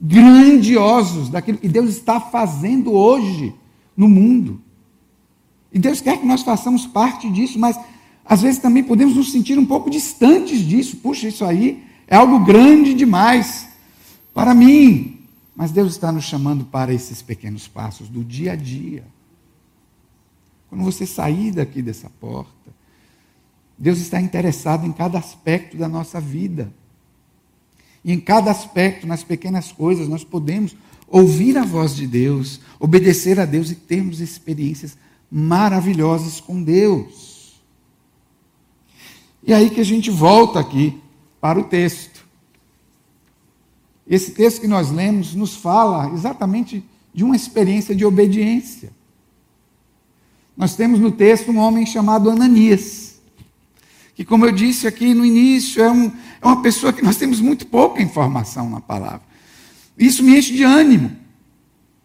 grandiosos 0.00 1.28
daquilo 1.28 1.58
que 1.58 1.68
Deus 1.68 1.90
está 1.90 2.20
fazendo 2.20 2.92
hoje 2.92 3.54
no 3.96 4.08
mundo. 4.08 4.60
E 5.72 5.78
Deus 5.78 6.00
quer 6.00 6.18
que 6.18 6.26
nós 6.26 6.42
façamos 6.42 6.86
parte 6.86 7.30
disso, 7.30 7.58
mas 7.58 7.78
às 8.24 8.42
vezes 8.42 8.60
também 8.60 8.84
podemos 8.84 9.16
nos 9.16 9.32
sentir 9.32 9.58
um 9.58 9.66
pouco 9.66 9.90
distantes 9.90 10.60
disso. 10.60 10.98
Puxa, 10.98 11.28
isso 11.28 11.44
aí 11.44 11.82
é 12.06 12.16
algo 12.16 12.40
grande 12.40 12.94
demais 12.94 13.68
para 14.34 14.54
mim. 14.54 15.18
Mas 15.56 15.72
Deus 15.72 15.92
está 15.92 16.12
nos 16.12 16.24
chamando 16.24 16.64
para 16.64 16.92
esses 16.92 17.20
pequenos 17.20 17.66
passos 17.66 18.08
do 18.08 18.22
dia 18.22 18.52
a 18.52 18.56
dia. 18.56 19.04
Quando 20.68 20.84
você 20.84 21.06
sair 21.06 21.50
daqui 21.50 21.82
dessa 21.82 22.10
porta, 22.20 22.52
Deus 23.78 23.98
está 23.98 24.20
interessado 24.20 24.84
em 24.86 24.92
cada 24.92 25.18
aspecto 25.18 25.76
da 25.76 25.88
nossa 25.88 26.20
vida. 26.20 26.72
E 28.04 28.12
em 28.12 28.18
cada 28.18 28.50
aspecto, 28.50 29.06
nas 29.06 29.22
pequenas 29.22 29.70
coisas, 29.70 30.08
nós 30.08 30.24
podemos 30.24 30.74
ouvir 31.06 31.56
a 31.56 31.64
voz 31.64 31.94
de 31.94 32.06
Deus, 32.06 32.60
obedecer 32.78 33.38
a 33.38 33.44
Deus 33.44 33.70
e 33.70 33.74
termos 33.74 34.20
experiências 34.20 34.96
maravilhosas 35.30 36.40
com 36.40 36.62
Deus. 36.62 37.60
E 39.42 39.52
aí 39.52 39.70
que 39.70 39.80
a 39.80 39.84
gente 39.84 40.10
volta 40.10 40.58
aqui 40.58 41.00
para 41.40 41.58
o 41.58 41.64
texto. 41.64 42.26
Esse 44.06 44.32
texto 44.32 44.60
que 44.60 44.66
nós 44.66 44.90
lemos 44.90 45.34
nos 45.34 45.54
fala 45.54 46.12
exatamente 46.12 46.84
de 47.14 47.24
uma 47.24 47.36
experiência 47.36 47.94
de 47.94 48.04
obediência. 48.04 48.90
Nós 50.56 50.74
temos 50.74 50.98
no 50.98 51.12
texto 51.12 51.50
um 51.50 51.58
homem 51.58 51.86
chamado 51.86 52.30
Ananias, 52.30 53.07
que, 54.18 54.24
como 54.24 54.44
eu 54.44 54.50
disse 54.50 54.84
aqui 54.84 55.14
no 55.14 55.24
início, 55.24 55.80
é, 55.80 55.88
um, 55.88 56.10
é 56.42 56.46
uma 56.46 56.60
pessoa 56.60 56.92
que 56.92 57.02
nós 57.02 57.16
temos 57.16 57.40
muito 57.40 57.64
pouca 57.68 58.02
informação 58.02 58.68
na 58.68 58.80
palavra. 58.80 59.22
Isso 59.96 60.22
me 60.24 60.36
enche 60.36 60.52
de 60.52 60.64
ânimo, 60.64 61.16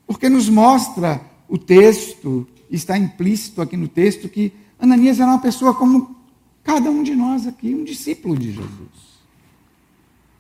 porque 0.05 0.29
nos 0.29 0.48
mostra 0.48 1.20
o 1.50 1.58
texto, 1.58 2.48
está 2.70 2.96
implícito 2.96 3.62
aqui 3.62 3.75
no 3.75 3.88
texto, 3.88 4.29
que 4.29 4.53
Ananias 4.79 5.20
era 5.20 5.32
uma 5.32 5.41
pessoa 5.41 5.74
como 5.74 6.24
Cada 6.63 6.89
um 6.89 7.03
de 7.03 7.13
nós 7.13 7.46
aqui, 7.46 7.75
um 7.75 7.84
discípulo 7.84 8.38
de 8.38 8.53
Jesus. 8.53 9.22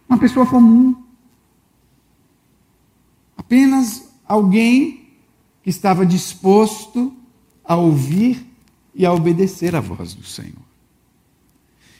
Uma 0.07 0.17
pessoa 0.17 0.45
comum. 0.45 0.95
Apenas 3.35 4.09
alguém 4.25 5.09
que 5.61 5.69
estava 5.69 6.05
disposto 6.05 7.13
a 7.63 7.75
ouvir 7.75 8.45
e 8.95 9.05
a 9.05 9.11
obedecer 9.11 9.75
à 9.75 9.81
voz 9.81 10.13
do 10.13 10.23
Senhor. 10.23 10.63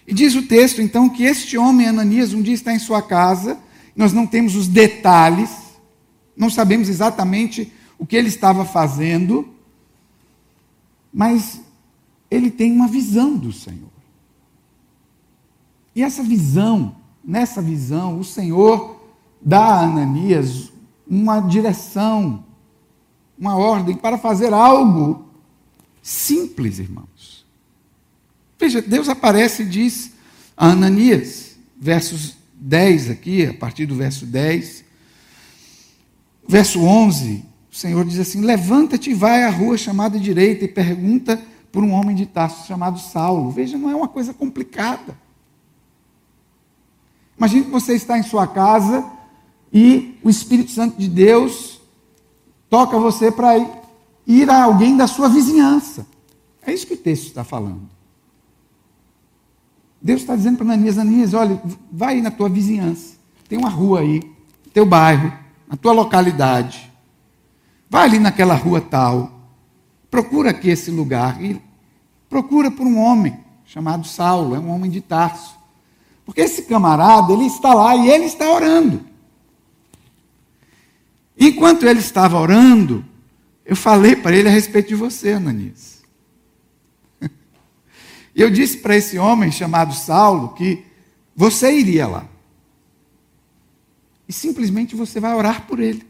E 0.08 0.14
diz 0.14 0.36
o 0.36 0.44
texto, 0.44 0.82
então, 0.82 1.10
que 1.10 1.24
este 1.24 1.58
homem, 1.58 1.88
Ananias, 1.88 2.34
um 2.34 2.42
dia 2.42 2.54
está 2.54 2.74
em 2.74 2.80
sua 2.80 3.02
casa, 3.02 3.58
nós 3.96 4.12
não 4.12 4.28
temos 4.28 4.56
os 4.56 4.68
detalhes, 4.68 5.50
não 6.36 6.50
sabemos 6.50 6.90
exatamente 6.90 7.72
o 7.98 8.06
que 8.06 8.16
ele 8.16 8.28
estava 8.28 8.66
fazendo, 8.66 9.48
mas 11.14 11.62
ele 12.30 12.50
tem 12.50 12.72
uma 12.72 12.88
visão 12.88 13.38
do 13.38 13.54
Senhor. 13.54 13.94
E 15.96 16.02
essa 16.02 16.24
visão, 16.24 16.96
nessa 17.24 17.62
visão, 17.62 18.20
o 18.20 18.24
Senhor 18.24 19.00
dá 19.40 19.60
a 19.60 19.84
Ananias 19.84 20.72
uma 21.08 21.40
direção, 21.40 22.44
uma 23.38 23.56
ordem 23.56 23.96
para 23.96 24.18
fazer 24.18 24.54
algo 24.54 25.26
simples, 26.02 26.80
irmãos. 26.80 27.43
Veja, 28.60 28.82
Deus 28.82 29.10
aparece 29.10 29.64
e 29.64 29.66
diz 29.66 30.12
a 30.56 30.70
Ananias, 30.70 31.56
versos 31.80 32.38
10 32.54 33.10
aqui, 33.10 33.46
a 33.46 33.54
partir 33.54 33.86
do 33.86 33.96
verso 33.96 34.26
10, 34.26 34.86
verso 36.48 36.82
11, 36.82 37.44
o 37.72 37.76
Senhor 37.76 38.06
diz 38.06 38.20
assim: 38.20 38.42
Levanta-te 38.42 39.10
e 39.10 39.14
vai 39.14 39.44
à 39.44 39.50
rua 39.50 39.78
chamada 39.78 40.20
direita 40.20 40.64
e 40.64 40.68
pergunta 40.68 41.42
por 41.72 41.84
um 41.84 41.92
homem 41.92 42.16
de 42.16 42.26
Tarso 42.26 42.68
chamado 42.68 43.00
Saulo. 43.00 43.50
Veja, 43.50 43.78
não 43.78 43.90
é 43.90 43.96
uma 43.96 44.08
coisa 44.08 44.34
complicada. 44.34 45.18
Imagine 47.38 47.66
que 47.66 47.72
você 47.72 47.96
está 47.96 48.18
em 48.18 48.24
sua 48.24 48.46
casa 48.46 49.04
e 49.74 50.20
o 50.24 50.30
Espírito 50.30 50.72
Santo 50.72 51.00
de 51.00 51.08
Deus 51.08 51.82
toca 52.70 52.98
você 53.00 53.32
para 53.32 53.58
ir 54.28 54.50
a 54.50 54.64
alguém 54.64 54.96
da 54.96 55.08
sua 55.08 55.28
vizinhança. 55.28 56.06
É 56.66 56.72
isso 56.72 56.86
que 56.86 56.94
o 56.94 56.98
texto 56.98 57.26
está 57.26 57.44
falando. 57.44 57.90
Deus 60.04 60.20
está 60.20 60.36
dizendo 60.36 60.58
para 60.58 60.66
Ananias, 60.66 60.98
Ananias, 60.98 61.34
olha, 61.34 61.62
vai 61.90 62.20
na 62.20 62.30
tua 62.30 62.50
vizinhança. 62.50 63.16
Tem 63.48 63.58
uma 63.58 63.70
rua 63.70 64.02
aí, 64.02 64.22
teu 64.74 64.86
bairro, 64.86 65.32
na 65.66 65.78
tua 65.78 65.94
localidade. 65.94 66.92
Vai 67.90 68.04
ali 68.04 68.20
naquela 68.20 68.54
rua 68.54 68.82
tal. 68.82 69.32
Procura 70.12 70.50
aqui 70.50 70.70
esse 70.70 70.92
lugar. 70.92 71.42
E 71.42 71.62
procura 72.30 72.70
por 72.70 72.86
um 72.86 73.00
homem 73.00 73.40
chamado 73.66 74.06
Saulo, 74.06 74.56
é 74.56 74.60
um 74.60 74.70
homem 74.72 74.92
de 74.92 75.00
Tarso. 75.00 75.58
Porque 76.26 76.42
esse 76.42 76.64
camarada, 76.64 77.32
ele 77.32 77.46
está 77.46 77.74
lá 77.74 77.96
e 77.96 78.10
ele 78.10 78.26
está 78.26 78.52
orando. 78.52 79.06
Enquanto 81.40 81.86
ele 81.86 82.00
estava 82.00 82.38
orando, 82.38 83.06
eu 83.66 83.76
falei 83.76 84.18
para 84.18 84.36
ele 84.36 84.50
a 84.50 84.52
respeito 84.52 84.90
de 84.90 84.96
você, 84.96 85.32
Ananias. 85.32 86.03
E 88.36 88.42
eu 88.42 88.50
disse 88.50 88.78
para 88.78 88.96
esse 88.96 89.18
homem 89.18 89.52
chamado 89.52 89.94
Saulo 89.94 90.54
que 90.54 90.84
você 91.36 91.78
iria 91.78 92.08
lá. 92.08 92.28
E 94.28 94.34
simplesmente 94.34 94.96
você 94.96 95.20
vai 95.20 95.36
orar 95.36 95.68
por 95.68 95.80
ele. 95.80 96.08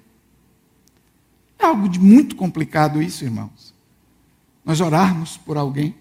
É 1.60 1.66
algo 1.66 1.90
de 1.90 2.00
muito 2.00 2.36
complicado 2.36 3.02
isso, 3.02 3.24
irmãos. 3.24 3.74
Nós 4.64 4.80
orarmos 4.80 5.38
por 5.38 5.58
alguém. 5.58 5.96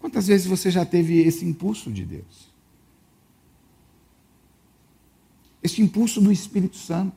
Quantas 0.00 0.26
vezes 0.26 0.46
você 0.46 0.70
já 0.70 0.84
teve 0.84 1.20
esse 1.20 1.44
impulso 1.44 1.92
de 1.92 2.04
Deus? 2.04 2.50
Esse 5.62 5.80
impulso 5.82 6.20
do 6.20 6.32
Espírito 6.32 6.76
Santo. 6.76 7.16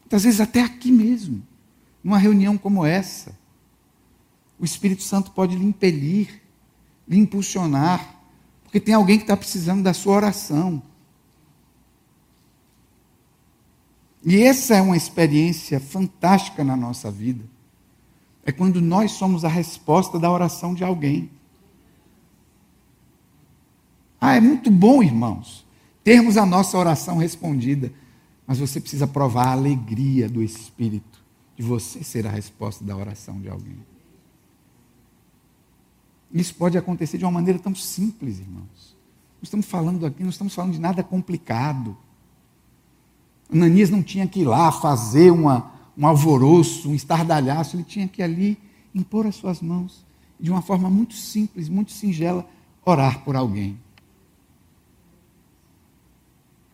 Muitas 0.00 0.24
vezes 0.24 0.40
até 0.40 0.62
aqui 0.62 0.90
mesmo, 0.90 1.46
numa 2.02 2.16
reunião 2.16 2.56
como 2.56 2.86
essa 2.86 3.37
o 4.58 4.64
Espírito 4.64 5.02
Santo 5.02 5.30
pode 5.30 5.56
lhe 5.56 5.64
impelir, 5.64 6.42
lhe 7.06 7.18
impulsionar, 7.18 8.16
porque 8.64 8.80
tem 8.80 8.94
alguém 8.94 9.16
que 9.16 9.24
está 9.24 9.36
precisando 9.36 9.82
da 9.82 9.94
sua 9.94 10.16
oração. 10.16 10.82
E 14.24 14.42
essa 14.42 14.74
é 14.74 14.82
uma 14.82 14.96
experiência 14.96 15.80
fantástica 15.80 16.64
na 16.64 16.76
nossa 16.76 17.10
vida. 17.10 17.44
É 18.44 18.52
quando 18.52 18.80
nós 18.80 19.12
somos 19.12 19.44
a 19.44 19.48
resposta 19.48 20.18
da 20.18 20.30
oração 20.30 20.74
de 20.74 20.82
alguém. 20.82 21.30
Ah, 24.20 24.34
é 24.34 24.40
muito 24.40 24.70
bom, 24.70 25.02
irmãos, 25.02 25.64
termos 26.02 26.36
a 26.36 26.44
nossa 26.44 26.76
oração 26.76 27.18
respondida, 27.18 27.92
mas 28.46 28.58
você 28.58 28.80
precisa 28.80 29.06
provar 29.06 29.48
a 29.48 29.52
alegria 29.52 30.28
do 30.28 30.42
Espírito 30.42 31.22
de 31.56 31.62
você 31.62 32.02
ser 32.02 32.26
a 32.26 32.30
resposta 32.30 32.84
da 32.84 32.96
oração 32.96 33.40
de 33.40 33.48
alguém. 33.48 33.78
Isso 36.32 36.54
pode 36.54 36.76
acontecer 36.76 37.18
de 37.18 37.24
uma 37.24 37.30
maneira 37.30 37.58
tão 37.58 37.74
simples, 37.74 38.38
irmãos. 38.38 38.96
Nós 39.40 39.44
estamos 39.44 39.66
falando 39.66 40.04
aqui, 40.04 40.22
não 40.22 40.30
estamos 40.30 40.54
falando 40.54 40.72
de 40.72 40.80
nada 40.80 41.02
complicado. 41.02 41.96
Ananias 43.52 43.88
não 43.88 44.02
tinha 44.02 44.26
que 44.26 44.40
ir 44.40 44.44
lá 44.44 44.70
fazer 44.70 45.30
uma, 45.30 45.72
um 45.96 46.06
alvoroço, 46.06 46.90
um 46.90 46.94
estardalhaço, 46.94 47.76
ele 47.76 47.84
tinha 47.84 48.06
que 48.06 48.22
ali 48.22 48.58
impor 48.94 49.26
as 49.26 49.36
suas 49.36 49.62
mãos, 49.62 50.04
de 50.38 50.50
uma 50.50 50.60
forma 50.60 50.90
muito 50.90 51.14
simples, 51.14 51.68
muito 51.68 51.92
singela, 51.92 52.46
orar 52.84 53.20
por 53.24 53.36
alguém. 53.36 53.78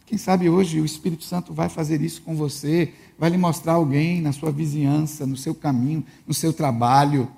Quem 0.06 0.18
sabe 0.18 0.48
hoje 0.48 0.80
o 0.80 0.84
Espírito 0.84 1.24
Santo 1.24 1.52
vai 1.52 1.68
fazer 1.68 2.00
isso 2.00 2.22
com 2.22 2.34
você, 2.34 2.92
vai 3.18 3.30
lhe 3.30 3.38
mostrar 3.38 3.74
alguém 3.74 4.20
na 4.20 4.32
sua 4.32 4.50
vizinhança, 4.50 5.26
no 5.26 5.36
seu 5.36 5.54
caminho, 5.54 6.04
no 6.26 6.34
seu 6.34 6.52
trabalho 6.52 7.30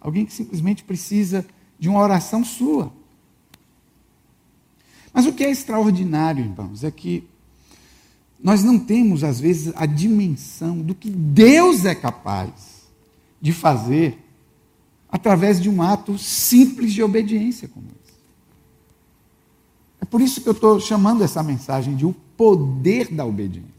Alguém 0.00 0.24
que 0.24 0.32
simplesmente 0.32 0.82
precisa 0.82 1.44
de 1.78 1.88
uma 1.88 2.00
oração 2.00 2.44
sua. 2.44 2.92
Mas 5.12 5.26
o 5.26 5.32
que 5.32 5.44
é 5.44 5.50
extraordinário, 5.50 6.44
irmãos, 6.44 6.84
é 6.84 6.90
que 6.90 7.28
nós 8.42 8.64
não 8.64 8.78
temos, 8.78 9.22
às 9.22 9.38
vezes, 9.38 9.72
a 9.76 9.84
dimensão 9.84 10.78
do 10.78 10.94
que 10.94 11.10
Deus 11.10 11.84
é 11.84 11.94
capaz 11.94 12.88
de 13.40 13.52
fazer 13.52 14.18
através 15.10 15.60
de 15.60 15.68
um 15.68 15.82
ato 15.82 16.16
simples 16.16 16.92
de 16.92 17.02
obediência 17.02 17.68
como 17.68 17.86
esse. 17.86 18.14
É 20.00 20.04
por 20.04 20.20
isso 20.20 20.40
que 20.40 20.48
eu 20.48 20.52
estou 20.52 20.80
chamando 20.80 21.22
essa 21.22 21.42
mensagem 21.42 21.96
de 21.96 22.06
o 22.06 22.14
poder 22.36 23.12
da 23.12 23.26
obediência. 23.26 23.70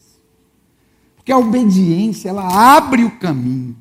Porque 1.16 1.32
a 1.32 1.38
obediência, 1.38 2.30
ela 2.30 2.76
abre 2.76 3.04
o 3.04 3.18
caminho 3.18 3.76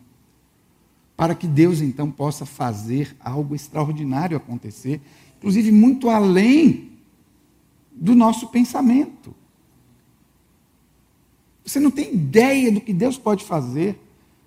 para 1.21 1.35
que 1.35 1.47
Deus 1.47 1.83
então 1.83 2.11
possa 2.11 2.47
fazer 2.47 3.15
algo 3.21 3.55
extraordinário 3.55 4.39
acontecer, 4.39 5.03
inclusive 5.37 5.71
muito 5.71 6.09
além 6.09 6.93
do 7.93 8.15
nosso 8.15 8.47
pensamento. 8.47 9.35
Você 11.63 11.79
não 11.79 11.91
tem 11.91 12.15
ideia 12.15 12.73
do 12.73 12.81
que 12.81 12.95
Deus 12.95 13.19
pode 13.19 13.45
fazer, 13.45 14.01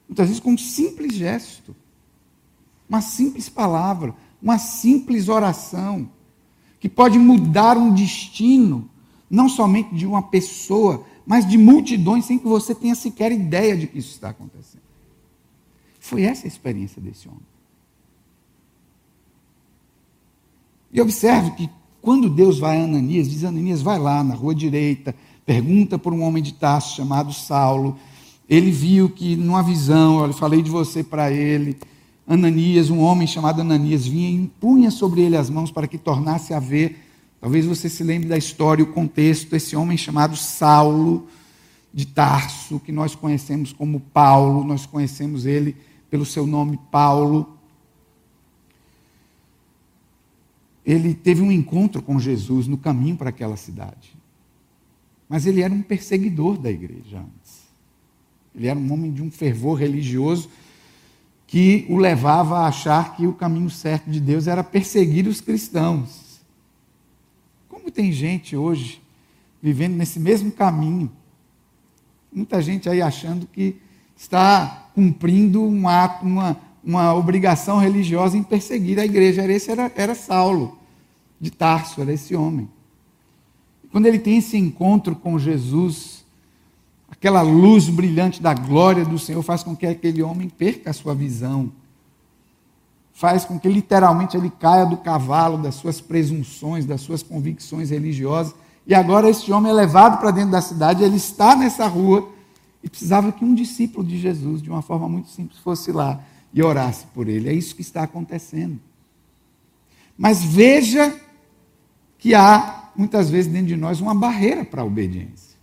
muitas 0.10 0.30
vezes 0.30 0.42
com 0.42 0.54
um 0.54 0.58
simples 0.58 1.14
gesto, 1.14 1.76
uma 2.90 3.02
simples 3.02 3.50
palavra, 3.50 4.16
uma 4.42 4.58
simples 4.58 5.30
oração, 5.30 6.10
que 6.80 6.90
pode 6.90 7.20
mudar 7.20 7.78
um 7.78 7.94
destino, 7.94 8.90
não 9.30 9.48
somente 9.48 9.94
de 9.94 10.08
uma 10.08 10.24
pessoa, 10.24 11.06
mas 11.24 11.48
de 11.48 11.56
multidões, 11.56 12.26
sem 12.26 12.40
que 12.40 12.48
você 12.48 12.74
tenha 12.74 12.96
sequer 12.96 13.32
ideia 13.32 13.78
de 13.78 13.86
que 13.86 14.00
isso 14.00 14.10
está 14.10 14.30
acontecendo. 14.30 14.83
Foi 16.04 16.24
essa 16.24 16.46
a 16.46 16.50
experiência 16.50 17.02
desse 17.02 17.30
homem. 17.30 17.40
E 20.92 21.00
observe 21.00 21.52
que 21.52 21.70
quando 22.02 22.30
Deus 22.30 22.60
vai 22.60 22.82
a 22.82 22.84
Ananias, 22.84 23.30
diz 23.30 23.46
Ananias, 23.46 23.82
vai 23.82 23.98
lá 23.98 24.22
na 24.22 24.36
rua 24.36 24.54
direita, 24.54 25.16
pergunta 25.46 25.98
por 25.98 26.12
um 26.12 26.22
homem 26.22 26.44
de 26.44 26.56
Tarso 26.56 26.98
chamado 26.98 27.32
Saulo. 27.32 27.98
Ele 28.50 28.70
viu 28.70 29.10
que 29.10 29.38
numa 29.38 29.64
visão, 29.64 30.26
eu 30.26 30.34
falei 30.34 30.62
de 30.62 30.70
você 30.70 31.06
para 31.06 31.32
ele, 31.32 31.78
Ananias, 32.28 32.90
um 32.90 33.00
homem 33.00 33.26
chamado 33.26 33.62
Ananias, 33.62 34.06
vinha 34.06 34.30
e 34.30 34.36
impunha 34.36 34.92
sobre 34.92 35.22
ele 35.22 35.38
as 35.38 35.50
mãos 35.50 35.72
para 35.72 35.88
que 35.88 35.98
tornasse 35.98 36.54
a 36.54 36.60
ver. 36.60 37.00
Talvez 37.40 37.66
você 37.66 37.88
se 37.88 38.04
lembre 38.04 38.28
da 38.28 38.38
história, 38.38 38.84
o 38.84 38.88
contexto, 38.92 39.56
esse 39.56 39.74
homem 39.74 39.98
chamado 39.98 40.36
Saulo 40.36 41.30
de 41.94 42.06
Tarso, 42.06 42.78
que 42.82 42.92
nós 42.92 43.16
conhecemos 43.16 43.72
como 43.72 44.02
Paulo, 44.02 44.66
nós 44.66 44.86
conhecemos 44.86 45.46
ele 45.46 45.78
pelo 46.14 46.28
seu 46.28 46.46
nome 46.46 46.80
Paulo. 46.92 47.58
Ele 50.86 51.16
teve 51.16 51.42
um 51.42 51.52
encontro 51.52 52.04
com 52.04 52.20
Jesus 52.20 52.68
no 52.68 52.78
caminho 52.78 53.18
para 53.18 53.30
aquela 53.30 53.58
cidade. 53.58 54.16
Mas 55.28 55.48
ele 55.48 55.64
era 55.64 55.74
um 55.74 55.82
perseguidor 55.82 56.60
da 56.60 56.70
igreja 56.70 57.18
antes. 57.18 57.64
Ele 58.54 58.68
era 58.68 58.78
um 58.78 58.94
homem 58.94 59.12
de 59.12 59.24
um 59.24 59.32
fervor 59.32 59.80
religioso 59.80 60.52
que 61.48 61.84
o 61.90 61.98
levava 61.98 62.60
a 62.60 62.68
achar 62.68 63.16
que 63.16 63.26
o 63.26 63.34
caminho 63.34 63.72
certo 63.72 64.08
de 64.12 64.20
Deus 64.20 64.46
era 64.46 64.64
perseguir 64.64 65.28
os 65.28 65.42
cristãos. 65.42 66.44
Como 67.68 67.90
tem 67.90 68.12
gente 68.12 68.56
hoje 68.56 69.02
vivendo 69.60 69.96
nesse 69.96 70.20
mesmo 70.20 70.52
caminho? 70.52 71.12
Muita 72.32 72.62
gente 72.62 72.88
aí 72.88 73.02
achando 73.02 73.48
que 73.48 73.82
está 74.16 74.90
cumprindo 74.94 75.64
um 75.64 75.88
ato, 75.88 76.26
uma, 76.26 76.58
uma 76.84 77.14
obrigação 77.14 77.78
religiosa 77.78 78.38
em 78.38 78.44
perseguir 78.44 79.00
a 79.00 79.06
igreja. 79.06 79.46
Esse 79.52 79.72
era, 79.72 79.92
era 79.96 80.16
Saulo 80.16 80.78
de 81.40 81.52
Tarso, 81.52 82.02
era 82.02 82.14
esse 82.14 82.36
homem. 82.36 82.70
Quando 83.92 84.06
ele 84.08 84.20
tem 84.20 84.38
esse 84.38 84.58
encontro 84.58 85.16
com 85.16 85.38
Jesus, 85.38 86.26
aquela 87.10 87.42
luz 87.42 87.90
brilhante 87.90 88.42
da 88.42 88.54
glória 88.54 89.06
do 89.06 89.20
Senhor 89.20 89.44
faz 89.44 89.62
com 89.62 89.76
que 89.76 89.86
aquele 89.86 90.24
homem 90.24 90.50
perca 90.50 90.90
a 90.90 90.94
sua 90.94 91.14
visão. 91.14 91.72
Faz 93.14 93.46
com 93.46 93.60
que 93.60 93.70
literalmente 93.70 94.36
ele 94.36 94.50
caia 94.50 94.86
do 94.86 94.98
cavalo 94.98 95.60
das 95.60 95.76
suas 95.76 96.02
presunções, 96.02 96.86
das 96.86 97.02
suas 97.02 97.22
convicções 97.22 97.92
religiosas. 97.92 98.56
E 98.88 98.96
agora 98.96 99.30
esse 99.30 99.52
homem 99.52 99.72
é 99.72 99.76
levado 99.76 100.20
para 100.20 100.32
dentro 100.32 100.52
da 100.52 100.62
cidade, 100.62 101.04
ele 101.04 101.18
está 101.18 101.56
nessa 101.56 101.88
rua 101.88 102.33
e 102.84 102.90
precisava 102.90 103.32
que 103.32 103.46
um 103.46 103.56
discípulo 103.56 104.06
de 104.06 104.20
Jesus, 104.20 104.62
de 104.62 104.70
uma 104.70 104.82
forma 104.82 105.08
muito 105.08 105.30
simples, 105.30 105.60
fosse 105.60 105.92
lá 105.92 106.22
e 106.54 106.62
orasse 106.62 107.06
por 107.08 107.30
ele. 107.30 107.50
É 107.50 107.54
isso 107.54 107.76
que 107.76 107.82
está 107.82 108.04
acontecendo. 108.04 108.80
Mas 110.18 110.44
veja 110.44 111.18
que 112.18 112.36
há, 112.36 112.92
muitas 112.96 113.30
vezes, 113.30 113.52
dentro 113.52 113.68
de 113.68 113.78
nós, 113.78 114.02
uma 114.02 114.14
barreira 114.14 114.66
para 114.66 114.82
a 114.82 114.86
obediência. 114.86 115.58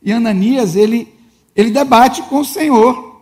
E 0.00 0.12
Ananias, 0.12 0.76
ele, 0.76 1.12
ele 1.54 1.70
debate 1.70 2.22
com 2.22 2.38
o 2.38 2.44
Senhor. 2.44 3.20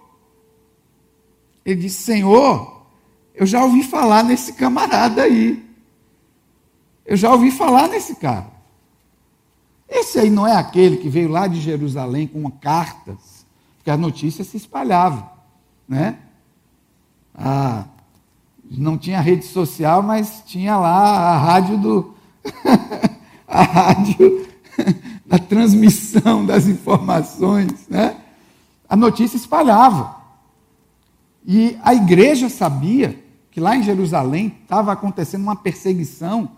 Ele 1.65 1.81
diz: 1.81 1.95
Senhor, 1.95 2.87
eu 3.35 3.47
já 3.47 3.65
ouvi 3.65 3.83
falar 3.83 4.23
nesse 4.23 4.53
camarada 4.53 5.23
aí. 5.23 5.65
Eu 7.07 7.17
já 7.17 7.33
ouvi 7.33 7.51
falar 7.51 7.89
nesse 7.89 8.15
cara. 8.17 8.54
Esse 9.97 10.19
aí 10.19 10.29
não 10.29 10.45
é 10.45 10.57
aquele 10.57 10.97
que 10.97 11.09
veio 11.09 11.29
lá 11.29 11.47
de 11.47 11.61
Jerusalém 11.61 12.27
com 12.27 12.51
cartas, 12.51 13.47
porque 13.77 13.89
a 13.89 13.97
notícia 13.97 14.43
se 14.43 14.57
espalhava, 14.57 15.31
né? 15.89 16.19
Ah, 17.33 17.85
não 18.69 18.99
tinha 18.99 19.21
rede 19.21 19.45
social, 19.45 20.03
mas 20.03 20.43
tinha 20.47 20.77
lá 20.77 21.31
a 21.31 21.39
rádio 21.39 21.79
do 21.79 22.15
a 23.47 23.63
rádio 23.63 24.49
da 25.25 25.39
transmissão 25.39 26.45
das 26.45 26.67
informações, 26.67 27.87
né? 27.89 28.17
A 28.89 28.97
notícia 28.97 29.37
espalhava. 29.37 30.17
E 31.47 31.79
a 31.85 31.95
igreja 31.95 32.49
sabia 32.49 33.23
que 33.53 33.61
lá 33.61 33.77
em 33.77 33.83
Jerusalém 33.85 34.59
estava 34.65 34.91
acontecendo 34.91 35.43
uma 35.43 35.55
perseguição 35.55 36.51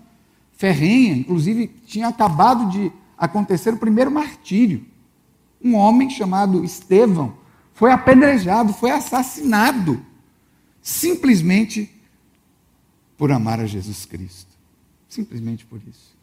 ferrenha, 0.57 1.15
inclusive 1.15 1.67
tinha 1.87 2.09
acabado 2.09 2.71
de 2.71 2.91
acontecer 3.17 3.73
o 3.75 3.79
primeiro 3.79 4.11
martírio. 4.11 4.85
Um 5.63 5.75
homem 5.75 6.11
chamado 6.11 6.65
Estevão 6.65 7.35
foi 7.73 7.91
apedrejado, 7.91 8.73
foi 8.73 8.91
assassinado, 8.91 10.05
simplesmente 10.81 11.91
por 13.17 13.33
amar 13.33 13.61
a 13.61 13.67
Jesus 13.67 14.05
Cristo. 14.05 14.55
Simplesmente 15.09 15.65
por 15.65 15.81
isso. 15.89 16.17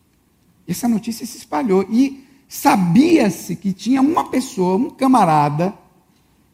Essa 0.68 0.88
notícia 0.88 1.26
se 1.26 1.38
espalhou 1.38 1.86
e 1.90 2.28
sabia-se 2.48 3.56
que 3.56 3.74
tinha 3.74 4.02
uma 4.02 4.30
pessoa, 4.30 4.78
um 4.78 4.90
camarada, 4.90 5.74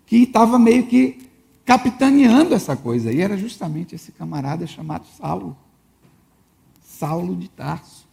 que 0.05 0.17
estava 0.23 0.57
meio 0.57 0.87
que 0.87 1.29
capitaneando 1.65 2.55
essa 2.55 2.75
coisa. 2.75 3.11
E 3.11 3.21
era 3.21 3.37
justamente 3.37 3.95
esse 3.95 4.11
camarada 4.11 4.65
chamado 4.65 5.05
Saulo. 5.17 5.55
Saulo 6.81 7.35
de 7.35 7.47
Tarso 7.47 8.08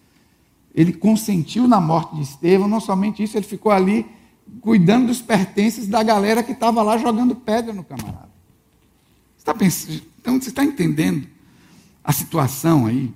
ele 0.76 0.92
consentiu 0.92 1.66
na 1.66 1.80
morte 1.80 2.14
de 2.16 2.22
Estevão, 2.22 2.68
não 2.68 2.80
somente 2.80 3.22
isso, 3.22 3.34
ele 3.34 3.46
ficou 3.46 3.72
ali 3.72 4.04
cuidando 4.60 5.06
dos 5.06 5.22
pertences 5.22 5.88
da 5.88 6.02
galera 6.02 6.42
que 6.42 6.52
estava 6.52 6.82
lá 6.82 6.98
jogando 6.98 7.34
pedra 7.34 7.72
no 7.72 7.82
camarada. 7.82 8.28
Você 9.34 9.38
está 9.38 9.54
pensando, 9.54 10.02
então 10.20 10.38
você 10.38 10.50
está 10.50 10.62
entendendo 10.62 11.26
a 12.04 12.12
situação 12.12 12.84
aí? 12.84 13.10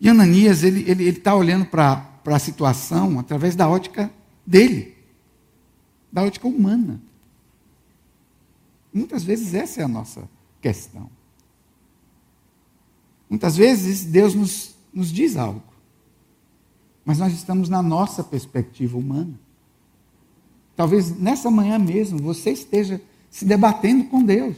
E 0.00 0.08
Ananias, 0.08 0.62
ele 0.62 0.80
está 0.80 0.92
ele, 0.92 1.04
ele 1.04 1.18
tá 1.18 1.34
olhando 1.34 1.66
para 1.66 2.06
a 2.24 2.38
situação 2.38 3.18
através 3.18 3.56
da 3.56 3.68
ótica 3.68 4.10
dele, 4.46 4.96
da 6.10 6.22
ótica 6.22 6.46
humana. 6.46 7.02
Muitas 8.94 9.24
vezes 9.24 9.54
essa 9.54 9.80
é 9.80 9.84
a 9.84 9.88
nossa 9.88 10.28
questão. 10.62 11.10
Muitas 13.28 13.56
vezes 13.56 14.04
Deus 14.04 14.34
nos 14.34 14.79
nos 14.92 15.10
diz 15.12 15.36
algo. 15.36 15.62
Mas 17.04 17.18
nós 17.18 17.32
estamos 17.32 17.68
na 17.68 17.82
nossa 17.82 18.22
perspectiva 18.22 18.96
humana. 18.96 19.38
Talvez 20.76 21.16
nessa 21.18 21.50
manhã 21.50 21.78
mesmo 21.78 22.18
você 22.18 22.50
esteja 22.50 23.00
se 23.30 23.44
debatendo 23.44 24.04
com 24.04 24.22
Deus. 24.22 24.56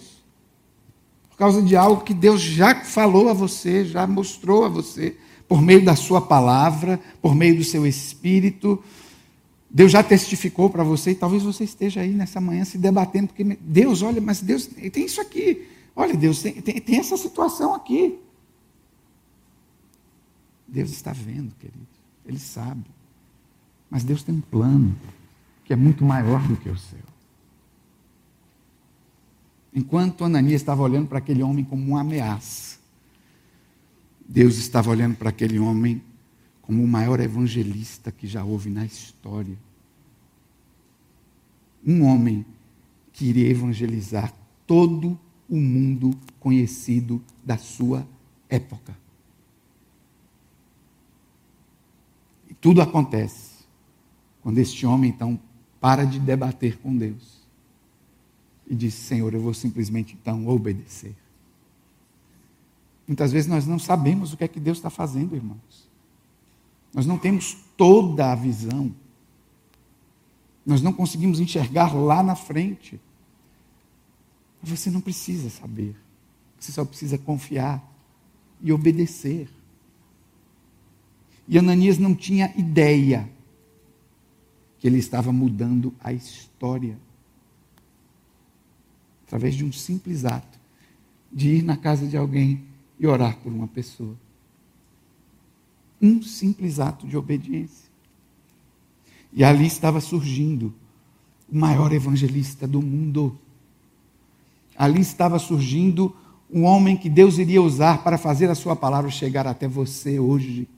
Por 1.31 1.37
causa 1.37 1.63
de 1.63 1.77
algo 1.77 2.05
que 2.05 2.15
Deus 2.15 2.41
já 2.41 2.85
falou 2.85 3.29
a 3.29 3.33
você, 3.33 3.85
já 3.85 4.07
mostrou 4.07 4.65
a 4.65 4.69
você, 4.69 5.17
por 5.49 5.61
meio 5.61 5.85
da 5.85 5.97
sua 5.97 6.21
palavra, 6.21 7.01
por 7.21 7.35
meio 7.35 7.57
do 7.57 7.65
seu 7.65 7.87
espírito. 7.87 8.83
Deus 9.69 9.91
já 9.91 10.03
testificou 10.03 10.71
para 10.71 10.85
você 10.85 11.13
e 11.13 11.15
talvez 11.15 11.43
você 11.43 11.65
esteja 11.65 12.03
aí 12.03 12.13
nessa 12.13 12.41
manhã 12.41 12.65
se 12.65 12.79
debatendo, 12.79 13.29
porque 13.29 13.45
Deus, 13.61 14.03
olha, 14.03 14.21
mas 14.21 14.41
Deus 14.41 14.67
tem 14.67 15.07
isso 15.07 15.21
aqui. 15.21 15.67
Olha, 15.97 16.15
Deus 16.15 16.43
tem, 16.43 16.53
tem, 16.55 16.81
tem 16.81 16.99
essa 16.99 17.17
situação 17.17 17.75
aqui. 17.75 18.19
Deus 20.73 20.91
está 20.91 21.13
vendo, 21.13 21.55
querido. 21.57 21.87
Ele 22.25 22.39
sabe. 22.39 22.87
Mas 23.91 24.03
Deus 24.03 24.23
tem 24.23 24.35
um 24.35 24.41
plano 24.41 24.97
que 25.67 25.73
é 25.73 25.77
muito 25.77 26.03
maior 26.03 26.43
do 26.49 26.57
que 26.57 26.71
o 26.71 26.79
seu. 26.79 26.99
Enquanto 29.75 30.25
Ananias 30.25 30.63
estava 30.63 30.83
olhando 30.83 31.09
para 31.09 31.19
aquele 31.19 31.43
homem 31.43 31.63
como 31.63 31.87
uma 31.87 32.01
ameaça, 32.01 32.79
Deus 34.27 34.57
estava 34.57 34.91
olhando 34.91 35.15
para 35.15 35.29
aquele 35.29 35.59
homem 35.59 36.03
como 36.63 36.83
o 36.83 36.89
maior 36.89 37.21
evangelista 37.21 38.11
que 38.11 38.27
já 38.27 38.43
houve 38.43 38.71
na 38.71 38.87
história. 38.87 39.59
Um 41.85 42.05
homem 42.05 42.47
que 43.13 43.27
iria 43.27 43.51
evangelizar 43.51 44.33
todo 44.67 45.19
o 45.51 45.57
mundo 45.57 46.19
conhecido 46.41 47.23
da 47.45 47.59
sua 47.59 48.07
época. 48.49 48.97
Tudo 52.63 52.81
acontece 52.81 53.65
quando 54.41 54.59
este 54.59 54.87
homem, 54.87 55.11
então, 55.11 55.39
para 55.81 56.05
de 56.05 56.21
debater 56.21 56.79
com 56.79 56.97
Deus 56.97 57.43
e 58.69 58.75
diz: 58.77 58.95
Senhor, 58.95 59.35
eu 59.35 59.41
vou 59.41 59.53
simplesmente 59.53 60.17
então 60.19 60.47
obedecer. 60.47 61.15
Muitas 63.07 63.33
vezes 63.33 63.51
nós 63.51 63.67
não 63.67 63.81
sabemos 63.81 64.33
o 64.33 64.37
que 64.37 64.45
é 64.45 64.49
que 64.49 64.61
Deus 64.61 64.79
está 64.79 64.89
fazendo, 64.91 65.35
irmãos. 65.35 65.91
Nós 66.95 67.05
não 67.05 67.19
temos 67.19 67.57
toda 67.77 68.31
a 68.31 68.35
visão. 68.37 68.95
Nós 70.65 70.81
não 70.81 70.93
conseguimos 70.93 71.41
enxergar 71.41 71.93
lá 71.93 72.23
na 72.23 72.37
frente. 72.37 73.01
Você 74.63 74.89
não 74.89 75.01
precisa 75.01 75.51
saber. 75.51 75.97
Você 76.61 76.71
só 76.71 76.85
precisa 76.85 77.19
confiar 77.19 77.83
e 78.61 78.73
obedecer. 78.73 79.51
E 81.47 81.59
Ananias 81.59 81.99
não 81.99 82.15
tinha 82.15 82.53
ideia 82.57 83.29
que 84.79 84.87
ele 84.87 84.99
estava 84.99 85.33
mudando 85.33 85.95
a 86.01 86.13
história. 86.13 86.99
Através 89.27 89.55
de 89.55 89.65
um 89.65 89.73
simples 89.73 90.25
ato 90.25 90.59
de 91.33 91.49
ir 91.49 91.63
na 91.63 91.77
casa 91.77 92.07
de 92.07 92.17
alguém 92.17 92.63
e 92.99 93.07
orar 93.07 93.37
por 93.39 93.53
uma 93.53 93.67
pessoa. 93.67 94.17
Um 96.01 96.21
simples 96.23 96.79
ato 96.79 97.07
de 97.07 97.17
obediência. 97.17 97.91
E 99.33 99.43
ali 99.43 99.67
estava 99.67 100.01
surgindo 100.01 100.75
o 101.51 101.57
maior 101.57 101.93
evangelista 101.93 102.67
do 102.67 102.83
mundo. 102.83 103.39
Ali 104.77 105.01
estava 105.01 105.39
surgindo 105.39 106.15
um 106.51 106.65
homem 106.65 106.97
que 106.97 107.09
Deus 107.09 107.39
iria 107.39 107.63
usar 107.63 108.03
para 108.03 108.19
fazer 108.19 108.51
a 108.51 108.55
sua 108.55 108.77
palavra 108.77 109.11
chegar 109.11 109.47
até 109.47 109.67
você 109.67 110.19
hoje 110.19 110.69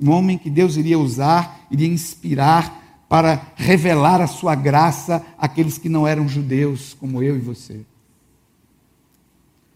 um 0.00 0.10
homem 0.10 0.38
que 0.38 0.48
Deus 0.48 0.76
iria 0.76 0.98
usar, 0.98 1.66
iria 1.70 1.88
inspirar 1.88 3.04
para 3.08 3.52
revelar 3.56 4.20
a 4.20 4.26
sua 4.26 4.54
graça 4.54 5.24
àqueles 5.36 5.76
que 5.76 5.88
não 5.88 6.06
eram 6.06 6.28
judeus, 6.28 6.94
como 6.94 7.22
eu 7.22 7.36
e 7.36 7.40
você. 7.40 7.84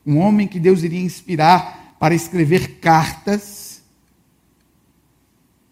Um 0.06 0.18
homem 0.18 0.46
que 0.46 0.60
Deus 0.60 0.82
iria 0.82 1.00
inspirar 1.00 1.96
para 1.98 2.14
escrever 2.14 2.78
cartas 2.78 3.82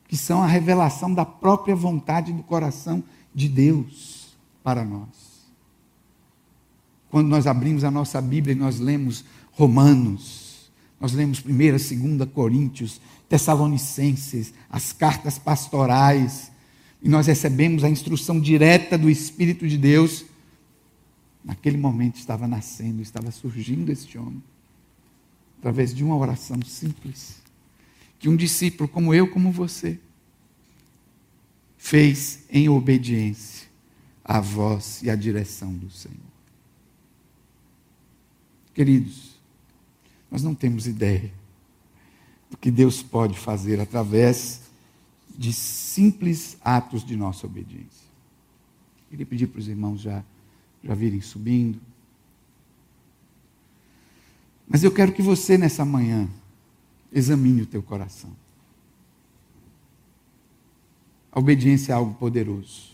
que 0.08 0.16
são 0.16 0.42
a 0.42 0.46
revelação 0.46 1.14
da 1.14 1.24
própria 1.24 1.74
vontade 1.74 2.32
do 2.32 2.42
coração 2.42 3.02
de 3.34 3.48
Deus 3.48 4.36
para 4.62 4.84
nós. 4.84 5.32
quando 7.10 7.28
nós 7.28 7.46
abrimos 7.46 7.84
a 7.84 7.90
nossa 7.90 8.20
Bíblia 8.22 8.54
e 8.54 8.58
nós 8.58 8.78
lemos 8.78 9.24
Romanos, 9.52 10.70
nós 10.98 11.12
lemos 11.12 11.44
1 11.44 11.50
e 11.50 11.70
2 11.70 12.30
Coríntios, 12.32 13.00
Tessalonicenses, 13.32 14.52
as 14.68 14.92
cartas 14.92 15.38
pastorais, 15.38 16.52
e 17.00 17.08
nós 17.08 17.26
recebemos 17.26 17.82
a 17.82 17.88
instrução 17.88 18.38
direta 18.38 18.98
do 18.98 19.08
Espírito 19.08 19.66
de 19.66 19.78
Deus, 19.78 20.26
naquele 21.42 21.78
momento 21.78 22.16
estava 22.16 22.46
nascendo, 22.46 23.00
estava 23.00 23.30
surgindo 23.30 23.90
este 23.90 24.18
homem, 24.18 24.42
através 25.58 25.94
de 25.94 26.04
uma 26.04 26.14
oração 26.14 26.60
simples, 26.62 27.36
que 28.18 28.28
um 28.28 28.36
discípulo 28.36 28.86
como 28.86 29.14
eu, 29.14 29.26
como 29.30 29.50
você, 29.50 29.98
fez 31.78 32.40
em 32.50 32.68
obediência 32.68 33.66
à 34.22 34.40
voz 34.40 35.02
e 35.02 35.08
à 35.08 35.16
direção 35.16 35.72
do 35.72 35.88
Senhor. 35.88 36.18
Queridos, 38.74 39.40
nós 40.30 40.42
não 40.42 40.54
temos 40.54 40.86
ideia 40.86 41.32
do 42.52 42.58
que 42.58 42.70
Deus 42.70 43.02
pode 43.02 43.38
fazer 43.38 43.80
através 43.80 44.60
de 45.36 45.54
simples 45.54 46.58
atos 46.62 47.02
de 47.02 47.16
nossa 47.16 47.46
obediência. 47.46 48.06
Queria 49.08 49.24
pedir 49.24 49.46
para 49.46 49.58
os 49.58 49.68
irmãos 49.68 50.02
já, 50.02 50.22
já 50.84 50.94
virem 50.94 51.22
subindo. 51.22 51.80
Mas 54.68 54.84
eu 54.84 54.92
quero 54.92 55.12
que 55.12 55.22
você, 55.22 55.56
nessa 55.56 55.82
manhã, 55.82 56.28
examine 57.10 57.62
o 57.62 57.66
teu 57.66 57.82
coração. 57.82 58.30
A 61.32 61.38
obediência 61.38 61.92
é 61.92 61.94
algo 61.94 62.12
poderoso, 62.14 62.90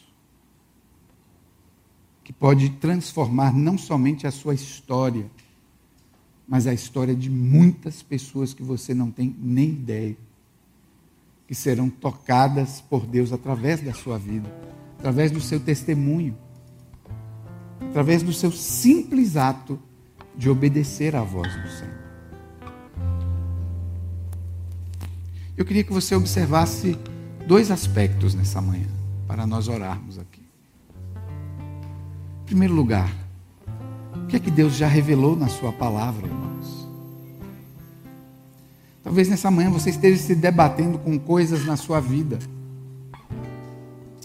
que 2.22 2.32
pode 2.32 2.70
transformar 2.70 3.52
não 3.52 3.76
somente 3.76 4.24
a 4.24 4.30
sua 4.30 4.54
história, 4.54 5.28
mas 6.48 6.66
a 6.66 6.72
história 6.72 7.14
de 7.14 7.28
muitas 7.28 8.02
pessoas 8.02 8.54
que 8.54 8.62
você 8.62 8.94
não 8.94 9.10
tem 9.10 9.36
nem 9.38 9.68
ideia 9.68 10.16
que 11.46 11.54
serão 11.54 11.88
tocadas 11.88 12.80
por 12.80 13.06
Deus 13.06 13.32
através 13.32 13.80
da 13.80 13.94
sua 13.94 14.18
vida, 14.18 14.50
através 14.98 15.30
do 15.30 15.40
seu 15.40 15.58
testemunho, 15.58 16.36
através 17.80 18.22
do 18.22 18.32
seu 18.32 18.52
simples 18.52 19.36
ato 19.36 19.78
de 20.36 20.50
obedecer 20.50 21.16
à 21.16 21.22
voz 21.22 21.50
do 21.54 21.68
Senhor. 21.68 21.98
Eu 25.56 25.64
queria 25.64 25.82
que 25.82 25.92
você 25.92 26.14
observasse 26.14 26.96
dois 27.46 27.70
aspectos 27.70 28.34
nessa 28.34 28.60
manhã, 28.60 28.86
para 29.26 29.46
nós 29.46 29.68
orarmos 29.68 30.18
aqui. 30.18 30.42
Em 32.42 32.44
primeiro 32.44 32.74
lugar, 32.74 33.10
o 34.14 34.26
que 34.26 34.36
é 34.36 34.38
que 34.38 34.50
Deus 34.50 34.76
já 34.76 34.86
revelou 34.86 35.34
na 35.34 35.48
Sua 35.48 35.72
palavra? 35.72 36.28
Talvez 39.02 39.28
nessa 39.28 39.50
manhã 39.50 39.70
você 39.70 39.90
esteja 39.90 40.20
se 40.20 40.34
debatendo 40.34 40.98
com 40.98 41.18
coisas 41.18 41.64
na 41.64 41.76
sua 41.76 42.00
vida, 42.00 42.38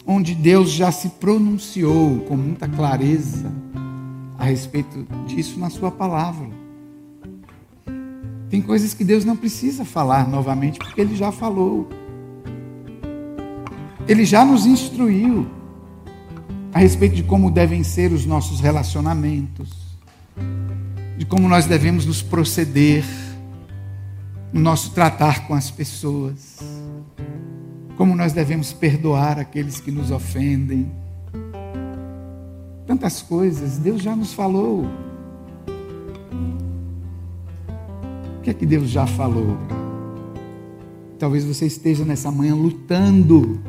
onde 0.05 0.35
Deus 0.35 0.71
já 0.71 0.91
se 0.91 1.09
pronunciou 1.09 2.19
com 2.21 2.35
muita 2.35 2.67
clareza 2.67 3.51
a 4.37 4.45
respeito 4.45 5.07
disso 5.27 5.59
na 5.59 5.69
sua 5.69 5.91
palavra. 5.91 6.49
Tem 8.49 8.61
coisas 8.61 8.93
que 8.93 9.03
Deus 9.03 9.23
não 9.25 9.35
precisa 9.35 9.85
falar 9.85 10.27
novamente, 10.27 10.77
porque 10.79 11.01
Ele 11.01 11.15
já 11.15 11.31
falou. 11.31 11.87
Ele 14.07 14.25
já 14.25 14.43
nos 14.43 14.65
instruiu 14.65 15.47
a 16.73 16.79
respeito 16.79 17.15
de 17.15 17.23
como 17.23 17.49
devem 17.49 17.83
ser 17.83 18.11
os 18.11 18.25
nossos 18.25 18.59
relacionamentos, 18.59 19.97
de 21.17 21.25
como 21.25 21.47
nós 21.47 21.65
devemos 21.65 22.05
nos 22.05 22.21
proceder 22.21 23.05
no 24.53 24.61
nosso 24.61 24.91
tratar 24.91 25.47
com 25.47 25.55
as 25.55 25.71
pessoas, 25.71 26.59
como 27.97 28.15
nós 28.15 28.33
devemos 28.33 28.71
perdoar 28.71 29.39
aqueles 29.39 29.79
que 29.79 29.89
nos 29.89 30.11
ofendem. 30.11 30.91
Tantas 32.85 33.23
coisas, 33.23 33.79
Deus 33.79 34.03
já 34.03 34.15
nos 34.15 34.31
falou. 34.31 34.85
O 38.37 38.41
que 38.43 38.51
é 38.51 38.53
que 38.53 38.65
Deus 38.65 38.89
já 38.89 39.07
falou? 39.07 39.57
Talvez 41.17 41.43
você 41.45 41.65
esteja 41.65 42.05
nessa 42.05 42.29
manhã 42.29 42.53
lutando, 42.53 43.59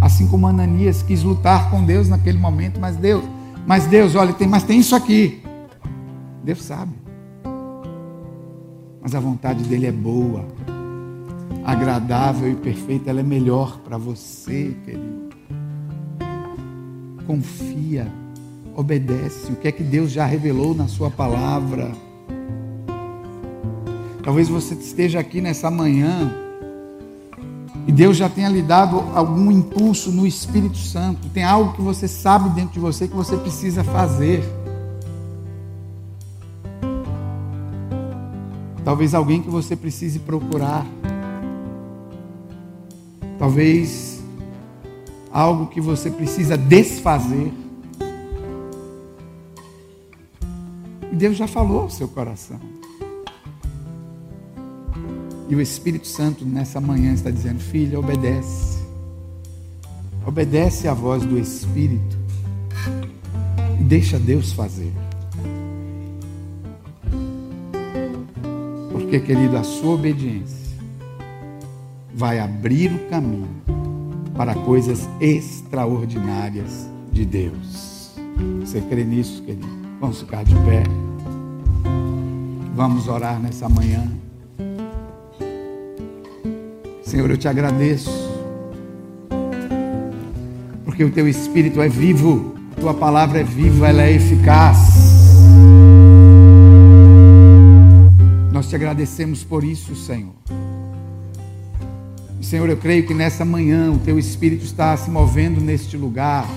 assim 0.00 0.26
como 0.26 0.48
Ananias 0.48 1.02
quis 1.02 1.22
lutar 1.22 1.70
com 1.70 1.84
Deus 1.84 2.08
naquele 2.08 2.38
momento, 2.38 2.80
mas 2.80 2.96
Deus, 2.96 3.22
mas 3.66 3.86
Deus, 3.86 4.16
olha, 4.16 4.32
tem, 4.32 4.48
mas 4.48 4.64
tem 4.64 4.80
isso 4.80 4.96
aqui. 4.96 5.42
Deus 6.42 6.62
sabe 6.62 7.01
mas 9.02 9.16
a 9.16 9.20
vontade 9.20 9.64
dele 9.64 9.86
é 9.86 9.92
boa, 9.92 10.46
agradável 11.64 12.48
e 12.48 12.54
perfeita, 12.54 13.10
ela 13.10 13.18
é 13.18 13.24
melhor 13.24 13.80
para 13.80 13.98
você, 13.98 14.76
querido. 14.84 15.22
Confia, 17.26 18.06
obedece 18.76 19.50
o 19.50 19.56
que 19.56 19.66
é 19.66 19.72
que 19.72 19.82
Deus 19.82 20.12
já 20.12 20.24
revelou 20.24 20.72
na 20.74 20.86
Sua 20.86 21.10
palavra. 21.10 21.90
Talvez 24.22 24.48
você 24.48 24.74
esteja 24.74 25.18
aqui 25.18 25.40
nessa 25.40 25.68
manhã 25.68 26.32
e 27.86 27.90
Deus 27.90 28.16
já 28.16 28.28
tenha 28.28 28.48
lhe 28.48 28.62
dado 28.62 29.02
algum 29.14 29.50
impulso 29.50 30.12
no 30.12 30.24
Espírito 30.24 30.78
Santo, 30.78 31.28
tem 31.30 31.42
algo 31.42 31.72
que 31.72 31.82
você 31.82 32.06
sabe 32.06 32.48
dentro 32.50 32.74
de 32.74 32.80
você 32.80 33.08
que 33.08 33.16
você 33.16 33.36
precisa 33.36 33.82
fazer. 33.82 34.61
Talvez 38.84 39.14
alguém 39.14 39.40
que 39.42 39.48
você 39.48 39.76
precise 39.76 40.18
procurar. 40.18 40.86
Talvez 43.38 44.22
algo 45.32 45.66
que 45.66 45.80
você 45.80 46.10
precisa 46.10 46.56
desfazer. 46.56 47.52
E 51.10 51.16
Deus 51.16 51.36
já 51.36 51.46
falou 51.46 51.82
ao 51.82 51.90
seu 51.90 52.08
coração. 52.08 52.60
E 55.48 55.54
o 55.54 55.60
Espírito 55.60 56.06
Santo 56.06 56.44
nessa 56.44 56.80
manhã 56.80 57.12
está 57.12 57.30
dizendo: 57.30 57.60
Filha, 57.60 57.98
obedece. 57.98 58.82
Obedece 60.26 60.88
à 60.88 60.94
voz 60.94 61.24
do 61.24 61.38
Espírito. 61.38 62.16
E 63.78 63.84
deixa 63.84 64.18
Deus 64.18 64.52
fazer. 64.52 64.92
Porque, 69.12 69.26
querido, 69.26 69.58
a 69.58 69.62
sua 69.62 69.96
obediência 69.96 70.74
vai 72.14 72.38
abrir 72.38 72.90
o 72.90 72.98
caminho 73.10 73.46
para 74.34 74.54
coisas 74.54 75.06
extraordinárias 75.20 76.88
de 77.12 77.26
Deus. 77.26 78.14
Você 78.60 78.80
crê 78.80 79.04
nisso, 79.04 79.42
querido? 79.42 79.68
Vamos 80.00 80.20
ficar 80.20 80.42
de 80.46 80.54
pé. 80.54 80.84
Vamos 82.74 83.06
orar 83.06 83.38
nessa 83.38 83.68
manhã. 83.68 84.10
Senhor, 87.02 87.30
eu 87.30 87.36
te 87.36 87.48
agradeço. 87.48 88.10
Porque 90.86 91.04
o 91.04 91.10
teu 91.10 91.28
espírito 91.28 91.82
é 91.82 91.88
vivo, 91.90 92.54
tua 92.80 92.94
palavra 92.94 93.40
é 93.40 93.44
viva, 93.44 93.90
ela 93.90 94.04
é 94.04 94.12
eficaz. 94.12 95.11
Te 98.72 98.76
agradecemos 98.76 99.44
por 99.44 99.64
isso, 99.64 99.94
Senhor. 99.94 100.32
Senhor, 102.40 102.70
eu 102.70 102.76
creio 102.78 103.06
que 103.06 103.12
nessa 103.12 103.44
manhã 103.44 103.92
o 103.92 103.98
teu 103.98 104.18
Espírito 104.18 104.64
está 104.64 104.96
se 104.96 105.10
movendo 105.10 105.60
neste 105.60 105.94
lugar, 105.94 106.48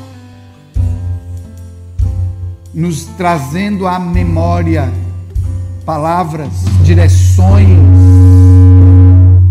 nos 2.74 3.04
trazendo 3.18 3.86
à 3.86 4.00
memória 4.00 4.90
palavras, 5.86 6.54
direções, 6.86 7.68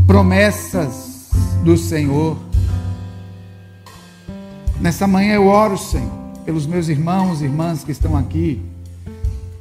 promessas 0.06 1.28
do 1.62 1.76
Senhor. 1.76 2.38
Nessa 4.80 5.06
manhã 5.06 5.34
eu 5.34 5.48
oro, 5.48 5.76
Senhor, 5.76 6.10
pelos 6.46 6.64
meus 6.66 6.88
irmãos 6.88 7.42
e 7.42 7.44
irmãs 7.44 7.84
que 7.84 7.92
estão 7.92 8.16
aqui 8.16 8.62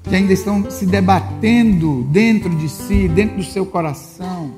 que 0.03 0.15
ainda 0.15 0.33
estão 0.33 0.69
se 0.69 0.85
debatendo 0.85 2.03
dentro 2.03 2.49
de 2.49 2.69
si, 2.69 3.07
dentro 3.07 3.37
do 3.37 3.43
seu 3.43 3.65
coração. 3.65 4.51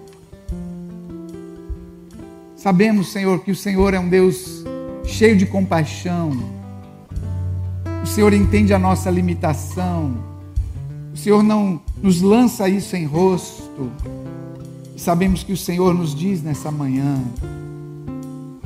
Sabemos, 2.56 3.12
Senhor, 3.12 3.40
que 3.42 3.52
o 3.52 3.56
Senhor 3.56 3.94
é 3.94 4.00
um 4.00 4.10
Deus 4.10 4.64
cheio 5.06 5.38
de 5.38 5.46
compaixão. 5.46 6.32
O 8.04 8.08
Senhor 8.08 8.34
entende 8.34 8.74
a 8.74 8.80
nossa 8.80 9.10
limitação. 9.10 10.18
O 11.14 11.18
Senhor 11.18 11.44
não 11.44 11.80
nos 12.02 12.22
lança 12.22 12.68
isso 12.68 12.96
em 12.96 13.06
rosto. 13.06 13.92
Sabemos 14.98 15.44
que 15.44 15.54
o 15.54 15.58
Senhor 15.58 15.94
nos 15.94 16.16
diz 16.16 16.42
nessa 16.42 16.72
manhã: 16.72 17.24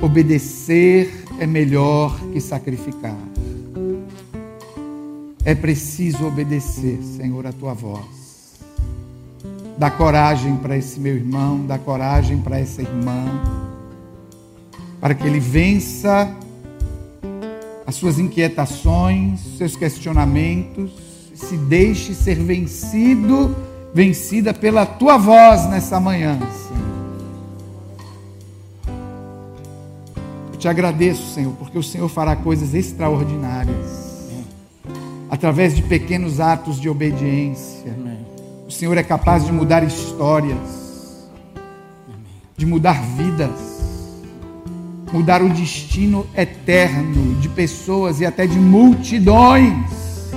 obedecer 0.00 1.24
é 1.38 1.46
melhor 1.46 2.18
que 2.32 2.40
sacrificar. 2.40 3.29
É 5.44 5.54
preciso 5.54 6.26
obedecer, 6.26 7.00
Senhor, 7.16 7.46
a 7.46 7.52
tua 7.52 7.72
voz. 7.72 8.60
Dá 9.78 9.90
coragem 9.90 10.56
para 10.56 10.76
esse 10.76 11.00
meu 11.00 11.16
irmão, 11.16 11.64
dá 11.66 11.78
coragem 11.78 12.38
para 12.38 12.58
essa 12.58 12.82
irmã, 12.82 13.24
para 15.00 15.14
que 15.14 15.26
ele 15.26 15.40
vença 15.40 16.30
as 17.86 17.94
suas 17.94 18.18
inquietações, 18.18 19.40
seus 19.56 19.74
questionamentos, 19.74 20.92
se 21.34 21.56
deixe 21.56 22.14
ser 22.14 22.36
vencido, 22.36 23.56
vencida 23.94 24.52
pela 24.52 24.84
tua 24.84 25.16
voz 25.16 25.66
nessa 25.70 25.98
manhã, 25.98 26.38
Senhor. 26.38 26.90
Eu 30.52 30.58
te 30.58 30.68
agradeço, 30.68 31.32
Senhor, 31.32 31.54
porque 31.54 31.78
o 31.78 31.82
Senhor 31.82 32.08
fará 32.10 32.36
coisas 32.36 32.74
extraordinárias 32.74 33.59
através 35.40 35.74
de 35.74 35.80
pequenos 35.80 36.38
atos 36.38 36.78
de 36.78 36.86
obediência. 36.86 37.96
O 38.68 38.70
Senhor 38.70 38.98
é 38.98 39.02
capaz 39.02 39.46
de 39.46 39.50
mudar 39.50 39.82
histórias, 39.82 41.26
de 42.58 42.66
mudar 42.66 43.02
vidas, 43.16 43.48
mudar 45.10 45.42
o 45.42 45.48
destino 45.48 46.26
eterno 46.36 47.40
de 47.40 47.48
pessoas 47.48 48.20
e 48.20 48.26
até 48.26 48.46
de 48.46 48.58
multidões, 48.58 50.30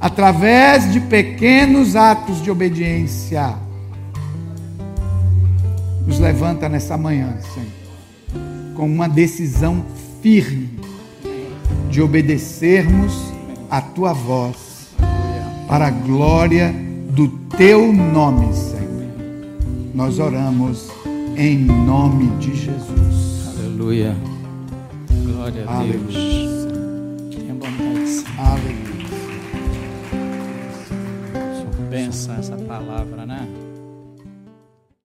através 0.00 0.90
de 0.90 0.98
pequenos 0.98 1.94
atos 1.94 2.42
de 2.42 2.50
obediência. 2.50 3.54
Nos 6.06 6.18
levanta 6.18 6.70
nessa 6.70 6.96
manhã, 6.96 7.36
Senhor, 7.52 8.46
com 8.76 8.86
uma 8.86 9.10
decisão 9.10 9.84
firme 10.22 10.70
de 11.90 12.00
obedecermos 12.00 13.31
a 13.72 13.80
tua 13.80 14.12
voz, 14.12 14.90
para 15.66 15.86
a 15.86 15.90
glória 15.90 16.74
do 17.08 17.26
teu 17.56 17.90
nome, 17.90 18.52
Senhor. 18.52 18.82
Nós 19.94 20.18
oramos 20.18 20.90
em 21.38 21.56
nome 21.56 22.26
de 22.36 22.54
Jesus. 22.54 23.48
Aleluia. 23.48 24.14
Glória 25.24 25.64
a 25.66 25.78
Aleluia. 25.78 26.00
Deus. 26.02 27.34
Tenha 27.34 27.54
bondade, 27.54 28.24
Aleluia. 28.36 28.92
Benção 31.88 32.34
essa 32.36 32.56
palavra, 32.58 33.24
né? 33.24 33.48